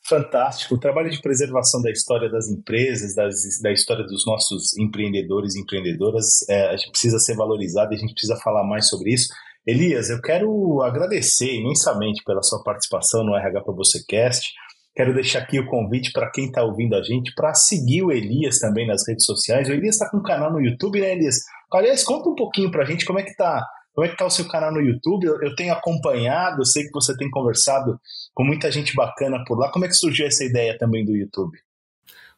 Fantástico. 0.09 0.77
O 0.77 0.79
trabalho 0.79 1.11
de 1.11 1.21
preservação 1.21 1.83
da 1.83 1.91
história 1.91 2.31
das 2.31 2.49
empresas, 2.49 3.15
das, 3.15 3.61
da 3.61 3.73
história 3.73 4.05
dos 4.05 4.25
nossos 4.25 4.77
empreendedores 4.79 5.57
e 5.57 5.61
empreendedoras, 5.61 6.49
é, 6.49 6.69
a 6.69 6.77
gente 6.77 6.91
precisa 6.91 7.19
ser 7.19 7.35
valorizado 7.35 7.93
e 7.93 7.97
a 7.97 7.99
gente 7.99 8.13
precisa 8.13 8.37
falar 8.37 8.65
mais 8.65 8.89
sobre 8.89 9.13
isso. 9.13 9.29
Elias, 9.67 10.09
eu 10.09 10.21
quero 10.21 10.81
agradecer 10.83 11.53
imensamente 11.57 12.23
pela 12.25 12.41
sua 12.41 12.63
participação 12.63 13.25
no 13.25 13.35
RH 13.35 13.63
para 13.63 13.75
você 13.75 14.05
Cast. 14.07 14.53
Quero 14.97 15.13
deixar 15.13 15.41
aqui 15.41 15.61
o 15.61 15.67
convite 15.67 16.11
para 16.11 16.31
quem 16.31 16.47
está 16.47 16.65
ouvindo 16.65 16.97
a 16.97 17.03
gente 17.03 17.35
para 17.35 17.53
seguir 17.53 18.03
o 18.03 18.11
Elias 18.11 18.59
também 18.59 18.87
nas 18.87 19.07
redes 19.07 19.27
sociais. 19.27 19.69
O 19.69 19.73
Elias 19.73 19.97
está 19.97 20.09
com 20.11 20.17
um 20.17 20.23
canal 20.23 20.51
no 20.51 20.59
YouTube, 20.59 21.01
né, 21.01 21.13
Elias? 21.13 21.37
Aliás, 21.71 22.03
conta 22.03 22.31
um 22.31 22.35
pouquinho 22.35 22.71
para 22.71 22.83
a 22.83 22.87
gente 22.87 23.05
como 23.05 23.19
é 23.19 23.23
que 23.23 23.31
está 23.31 23.63
como 23.93 24.05
é 24.05 24.09
que 24.09 24.15
está 24.15 24.27
o 24.27 24.31
seu 24.31 24.47
canal 24.47 24.73
no 24.73 24.81
YouTube? 24.81 25.25
Eu, 25.25 25.41
eu, 25.41 25.55
tenho 25.55 25.73
acompanhado, 25.73 26.61
eu 26.61 26.67
sei 26.67 26.85
que 26.85 26.93
você 26.93 27.17
tem 27.17 27.31
conversado 27.31 27.99
com 28.35 28.45
muita 28.45 28.71
gente 28.71 28.95
bacana 28.95 29.43
por 29.47 29.59
lá. 29.59 29.71
Como 29.71 29.87
é 29.87 29.89
que 29.89 29.95
surgiu 29.95 30.27
essa 30.27 30.45
ideia 30.45 30.77
também 30.77 31.03
do 31.03 31.17
YouTube? 31.17 31.59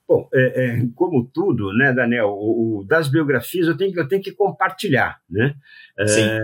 Bom, 0.09 0.29
é, 0.33 0.64
é, 0.64 0.87
como 0.94 1.29
tudo, 1.35 1.73
né, 1.77 1.92
Daniel, 1.92 2.29
o, 2.29 2.79
o, 2.79 2.85
das 2.85 3.09
biografias 3.09 3.66
eu 3.66 3.77
tenho, 3.77 3.92
eu 3.99 4.07
tenho 4.07 4.23
que 4.23 4.33
compartilhar, 4.33 5.21
né? 5.29 5.53
É, 5.99 6.40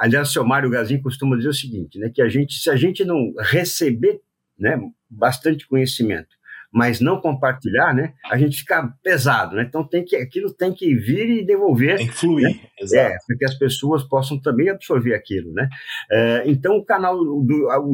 aliás, 0.00 0.28
o 0.28 0.32
seu 0.32 0.44
Mário 0.44 0.68
Gazin 0.68 1.00
costuma 1.00 1.36
dizer 1.36 1.48
o 1.48 1.54
seguinte, 1.54 1.98
né, 1.98 2.10
que 2.12 2.20
a 2.20 2.28
gente, 2.28 2.54
se 2.54 2.68
a 2.68 2.74
gente 2.74 3.04
não 3.04 3.32
receber 3.38 4.20
né, 4.58 4.78
bastante 5.10 5.66
conhecimento 5.66 6.36
mas 6.76 7.00
não 7.00 7.20
compartilhar, 7.20 7.94
né, 7.94 8.12
a 8.30 8.36
gente 8.36 8.58
fica 8.58 8.94
pesado, 9.02 9.56
né? 9.56 9.62
Então 9.62 9.82
tem 9.82 10.04
que 10.04 10.14
aquilo 10.14 10.52
tem 10.52 10.74
que 10.74 10.94
vir 10.94 11.30
e 11.30 11.46
devolver. 11.46 11.96
Tem 11.96 12.06
que 12.06 12.12
fluir, 12.12 12.54
né? 12.54 12.68
exato. 12.78 13.14
É, 13.14 13.16
para 13.26 13.36
que 13.38 13.44
as 13.46 13.54
pessoas 13.54 14.04
possam 14.04 14.38
também 14.38 14.68
absorver 14.68 15.14
aquilo, 15.14 15.54
né? 15.54 15.70
É, 16.10 16.42
então 16.46 16.76
o 16.76 16.84
canal 16.84 17.16
do, 17.16 17.42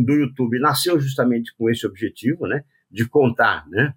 do 0.04 0.12
YouTube 0.12 0.58
nasceu 0.58 0.98
justamente 0.98 1.54
com 1.56 1.70
esse 1.70 1.86
objetivo, 1.86 2.48
né? 2.48 2.64
De 2.90 3.08
contar, 3.08 3.68
né? 3.68 3.94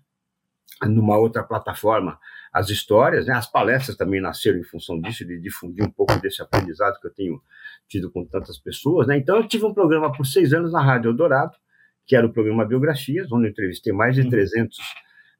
Numa 0.83 1.17
outra 1.17 1.41
plataforma 1.41 2.19
as 2.53 2.69
histórias, 2.69 3.25
né? 3.25 3.33
As 3.33 3.51
palestras 3.51 3.97
também 3.97 4.21
nasceram 4.21 4.59
em 4.59 4.63
função 4.63 5.01
disso, 5.01 5.25
de 5.25 5.39
difundir 5.39 5.83
um 5.83 5.91
pouco 5.91 6.15
desse 6.21 6.41
aprendizado 6.43 6.99
que 7.01 7.07
eu 7.07 7.13
tenho 7.13 7.41
tido 7.87 8.11
com 8.11 8.23
tantas 8.23 8.59
pessoas, 8.59 9.07
né? 9.07 9.17
Então 9.17 9.37
eu 9.37 9.47
tive 9.47 9.65
um 9.65 9.73
programa 9.73 10.11
por 10.11 10.25
seis 10.25 10.53
anos 10.53 10.71
na 10.71 10.81
Rádio 10.81 11.09
Eldorado, 11.09 11.57
que 12.05 12.15
era 12.15 12.25
o 12.25 12.31
programa 12.31 12.65
Biografias, 12.65 13.31
onde 13.31 13.47
eu 13.47 13.51
entrevistei 13.51 13.91
mais 13.91 14.15
de 14.15 14.29
300 14.29 14.77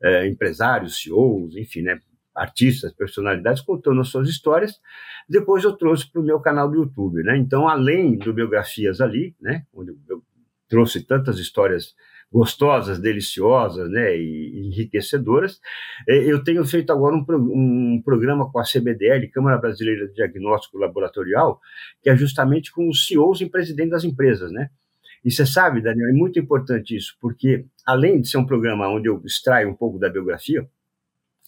é, 0.03 0.27
empresários, 0.27 1.01
CEOs, 1.01 1.55
enfim, 1.55 1.81
né, 1.81 1.99
artistas, 2.35 2.93
personalidades, 2.93 3.61
contando 3.61 4.01
as 4.01 4.09
suas 4.09 4.27
histórias. 4.27 4.79
Depois 5.27 5.63
eu 5.63 5.73
trouxe 5.73 6.11
para 6.11 6.21
o 6.21 6.25
meu 6.25 6.39
canal 6.39 6.69
do 6.69 6.75
YouTube, 6.75 7.23
né? 7.23 7.37
Então, 7.37 7.67
além 7.67 8.17
do 8.17 8.33
Biografias 8.33 8.99
ali, 8.99 9.35
né, 9.41 9.65
onde 9.73 9.91
eu 10.09 10.21
trouxe 10.67 11.01
tantas 11.05 11.39
histórias 11.39 11.95
gostosas, 12.31 12.99
deliciosas, 12.99 13.89
né, 13.89 14.17
e 14.17 14.67
enriquecedoras, 14.67 15.59
é, 16.07 16.17
eu 16.29 16.43
tenho 16.43 16.65
feito 16.65 16.91
agora 16.91 17.15
um, 17.15 17.23
um 17.29 18.01
programa 18.03 18.51
com 18.51 18.59
a 18.59 18.63
CBDL, 18.63 19.29
Câmara 19.31 19.57
Brasileira 19.57 20.07
de 20.07 20.15
Diagnóstico 20.15 20.77
Laboratorial, 20.77 21.61
que 22.01 22.09
é 22.09 22.17
justamente 22.17 22.71
com 22.71 22.89
os 22.89 23.07
CEOs 23.07 23.39
e 23.41 23.49
presidentes 23.49 23.91
das 23.91 24.03
empresas, 24.03 24.51
né? 24.51 24.69
E 25.25 25.31
você 25.31 25.43
sabe, 25.43 25.81
Daniel, 25.81 26.07
é 26.07 26.13
muito 26.13 26.37
importante 26.37 26.95
isso, 26.95 27.17
porque 27.19 27.65
além 27.83 28.21
de 28.21 28.29
ser 28.29 28.37
um 28.37 28.45
programa 28.45 28.87
onde 28.87 29.09
eu 29.09 29.19
extraio 29.25 29.67
um 29.67 29.73
pouco 29.73 29.97
da 29.97 30.07
biografia, 30.07 30.69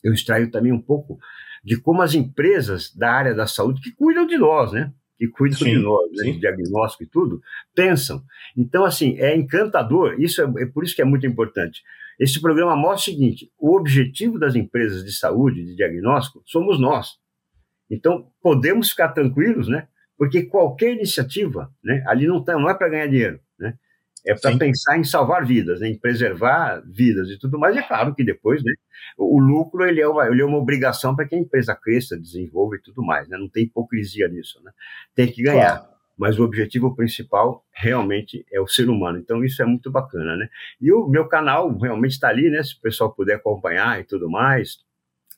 eu 0.04 0.12
extraio 0.12 0.50
também 0.50 0.72
um 0.72 0.82
pouco 0.82 1.20
de 1.63 1.80
como 1.80 2.02
as 2.02 2.16
empresas 2.16 2.92
da 2.96 3.12
área 3.12 3.36
da 3.36 3.46
saúde 3.46 3.82
que 3.82 3.92
cuidam 3.92 4.26
de 4.26 4.36
nós, 4.36 4.72
né? 4.72 4.92
Que 5.20 5.28
cuidam 5.28 5.60
sim, 5.60 5.66
de 5.66 5.78
nós, 5.78 6.10
né? 6.12 6.32
de 6.32 6.40
diagnóstico 6.40 7.04
e 7.04 7.08
tudo, 7.08 7.40
pensam. 7.76 8.24
Então, 8.56 8.84
assim, 8.84 9.16
é 9.20 9.36
encantador, 9.36 10.20
isso 10.20 10.42
é, 10.42 10.63
é 10.63 10.66
por 10.66 10.84
isso 10.84 10.96
que 10.96 11.02
é 11.04 11.06
muito 11.06 11.28
importante. 11.28 11.84
Esse 12.20 12.42
programa 12.42 12.76
mostra 12.76 13.12
o 13.12 13.16
seguinte: 13.16 13.52
o 13.60 13.76
objetivo 13.76 14.40
das 14.40 14.56
empresas 14.56 15.04
de 15.04 15.12
saúde, 15.12 15.63
de 15.63 15.76
diagnóstico, 15.76 16.42
somos 16.46 16.80
nós. 16.80 17.12
Então, 17.92 18.32
podemos 18.42 18.90
ficar 18.90 19.10
tranquilos, 19.10 19.68
né? 19.68 19.88
Porque 20.18 20.44
qualquer 20.44 20.94
iniciativa, 20.94 21.72
né, 21.84 22.04
ali 22.08 22.26
não, 22.26 22.44
tá, 22.44 22.54
não 22.54 22.68
é 22.68 22.74
para 22.74 22.90
ganhar 22.90 23.08
dinheiro? 23.08 23.40
É 24.28 24.36
para 24.36 24.58
pensar 24.58 24.98
em 24.98 25.04
salvar 25.04 25.46
vidas, 25.46 25.80
né, 25.80 25.88
em 25.88 25.98
preservar 25.98 26.84
vidas 26.86 27.30
e 27.30 27.40
tudo 27.40 27.58
mais. 27.58 27.76
É 27.78 27.82
claro 27.82 28.13
que 28.13 28.24
depois, 28.24 28.63
né, 28.63 28.74
o, 29.18 29.40
lucro 29.40 29.86
ele 29.86 30.02
é, 30.02 30.08
uma, 30.08 30.28
ele 30.28 30.42
é 30.42 30.46
uma 30.46 30.58
obrigação 30.58 31.16
para 31.16 31.28
que 31.28 31.36
a 31.36 31.40
empresa 31.40 31.76
cresça, 31.76 32.18
desenvolva 32.18 32.76
e 32.76 32.82
tudo 32.82 33.04
mais. 33.04 33.28
Né? 33.30 33.38
Não 33.38 33.50
tem 33.50 33.63
hipocrisia 33.63 34.28
nisso. 34.28 34.62
Né? 34.63 34.72
Tem 35.16 35.32
que 35.32 35.42
ganhar. 35.42 35.80
Claro. 35.80 35.98
Mas 36.18 36.40
o 36.40 36.44
objetivo 36.44 36.96
principal 36.96 37.63
realmente 37.72 38.44
é 38.52 38.60
o 38.60 38.68
ser 38.68 38.90
humano. 38.90 39.20
Então 39.20 39.44
isso 39.44 39.62
é 39.62 39.66
muito 39.66 39.92
bacana, 39.92 40.36
né? 40.36 40.50
E 40.82 40.92
o 40.92 41.08
meu 41.08 41.28
canal 41.28 41.78
realmente 41.78 42.13
está 42.13 42.30
ali, 42.30 42.50
né? 42.50 42.63
Se 42.63 42.74
o 42.76 42.82
pessoal 42.82 43.13
puder 43.13 43.36
acompanhar 43.36 44.00
e 44.00 44.04
tudo 44.04 44.28
mais, 44.28 44.80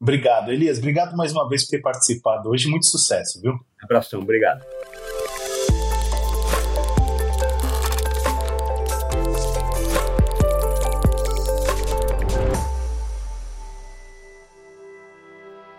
Obrigado, 0.00 0.50
Elias. 0.50 0.78
Obrigado 0.78 1.14
mais 1.14 1.30
uma 1.30 1.46
vez 1.46 1.64
por 1.64 1.72
ter 1.72 1.82
participado 1.82 2.48
hoje. 2.48 2.68
Muito 2.68 2.86
sucesso, 2.86 3.38
viu? 3.42 3.60
Abração, 3.82 4.20
obrigado. 4.20 4.64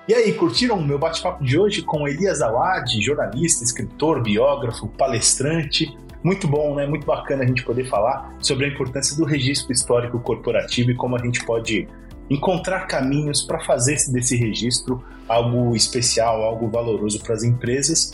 E 0.07 0.13
aí, 0.13 0.34
curtiram 0.34 0.77
o 0.77 0.86
meu 0.86 0.99
bate-papo 0.99 1.43
de 1.43 1.57
hoje 1.57 1.81
com 1.81 2.07
Elias 2.07 2.41
Awad, 2.41 3.01
jornalista, 3.01 3.63
escritor, 3.63 4.21
biógrafo, 4.21 4.88
palestrante? 4.89 5.97
Muito 6.23 6.47
bom, 6.47 6.75
né? 6.75 6.86
Muito 6.86 7.07
bacana 7.07 7.43
a 7.43 7.47
gente 7.47 7.63
poder 7.63 7.89
falar 7.89 8.36
sobre 8.39 8.65
a 8.65 8.69
importância 8.69 9.17
do 9.17 9.25
registro 9.25 9.71
histórico 9.71 10.19
corporativo 10.19 10.91
e 10.91 10.95
como 10.95 11.15
a 11.15 11.19
gente 11.19 11.43
pode 11.43 11.88
encontrar 12.34 12.88
caminhos 12.88 13.41
para 13.41 13.60
fazer 13.60 13.98
desse 14.10 14.38
registro 14.38 15.04
algo 15.28 15.76
especial, 15.76 16.41
algo 16.44 16.70
valoroso 16.70 17.20
para 17.22 17.36
as 17.36 17.44
empresas. 17.44 18.13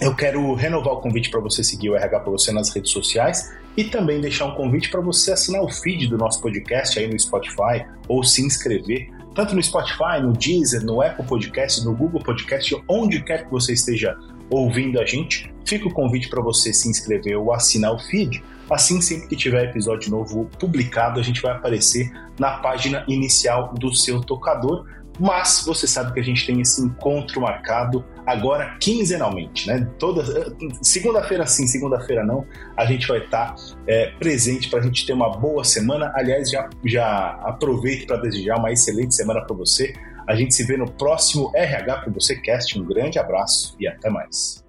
Eu 0.00 0.14
quero 0.14 0.54
renovar 0.54 0.94
o 0.94 1.00
convite 1.00 1.30
para 1.30 1.40
você 1.40 1.62
seguir 1.62 1.90
o 1.90 1.96
RH 1.96 2.20
para 2.20 2.30
você 2.30 2.50
nas 2.52 2.74
redes 2.74 2.90
sociais 2.90 3.52
e 3.76 3.84
também 3.84 4.18
deixar 4.18 4.46
um 4.46 4.54
convite 4.54 4.90
para 4.90 5.00
você 5.02 5.32
assinar 5.32 5.62
o 5.62 5.68
feed 5.68 6.08
do 6.08 6.16
nosso 6.16 6.40
podcast 6.40 6.98
aí 6.98 7.06
no 7.06 7.18
Spotify 7.18 7.84
ou 8.08 8.24
se 8.24 8.40
inscrever 8.42 9.10
tanto 9.34 9.54
no 9.54 9.62
Spotify, 9.62 10.22
no 10.22 10.32
Deezer, 10.32 10.84
no 10.84 11.02
Apple 11.02 11.26
Podcast, 11.26 11.84
no 11.84 11.92
Google 11.92 12.22
Podcast, 12.22 12.72
onde 12.88 13.20
quer 13.20 13.44
que 13.44 13.50
você 13.50 13.72
esteja 13.72 14.16
ouvindo 14.48 15.00
a 15.00 15.04
gente. 15.04 15.52
Fica 15.66 15.88
o 15.88 15.92
convite 15.92 16.28
para 16.28 16.40
você 16.40 16.72
se 16.72 16.88
inscrever 16.88 17.36
ou 17.36 17.52
assinar 17.52 17.92
o 17.92 17.98
feed 17.98 18.42
Assim, 18.70 19.00
sempre 19.00 19.28
que 19.28 19.36
tiver 19.36 19.64
episódio 19.64 20.10
novo 20.10 20.48
publicado, 20.58 21.20
a 21.20 21.22
gente 21.22 21.40
vai 21.42 21.52
aparecer 21.52 22.10
na 22.38 22.58
página 22.58 23.04
inicial 23.08 23.74
do 23.74 23.94
seu 23.94 24.20
tocador. 24.20 24.86
Mas 25.18 25.62
você 25.64 25.86
sabe 25.86 26.12
que 26.12 26.18
a 26.18 26.24
gente 26.24 26.44
tem 26.44 26.60
esse 26.60 26.82
encontro 26.82 27.40
marcado 27.40 28.04
agora 28.26 28.76
quinzenalmente, 28.80 29.66
né? 29.68 29.88
Toda 29.96 30.24
segunda-feira 30.82 31.46
sim, 31.46 31.68
segunda-feira 31.68 32.24
não, 32.24 32.44
a 32.76 32.84
gente 32.84 33.06
vai 33.06 33.18
estar 33.18 33.54
é, 33.86 34.10
presente 34.18 34.68
para 34.68 34.80
a 34.80 34.82
gente 34.82 35.06
ter 35.06 35.12
uma 35.12 35.30
boa 35.30 35.62
semana. 35.62 36.12
Aliás, 36.16 36.50
já, 36.50 36.68
já 36.84 37.38
aproveito 37.44 38.08
para 38.08 38.16
desejar 38.16 38.58
uma 38.58 38.72
excelente 38.72 39.14
semana 39.14 39.40
para 39.40 39.54
você. 39.54 39.92
A 40.26 40.34
gente 40.34 40.54
se 40.54 40.64
vê 40.64 40.76
no 40.76 40.90
próximo 40.90 41.52
RH 41.54 41.96
para 41.98 42.12
você 42.12 42.34
Cast. 42.40 42.78
Um 42.78 42.84
grande 42.84 43.18
abraço 43.18 43.76
e 43.78 43.86
até 43.86 44.10
mais. 44.10 44.63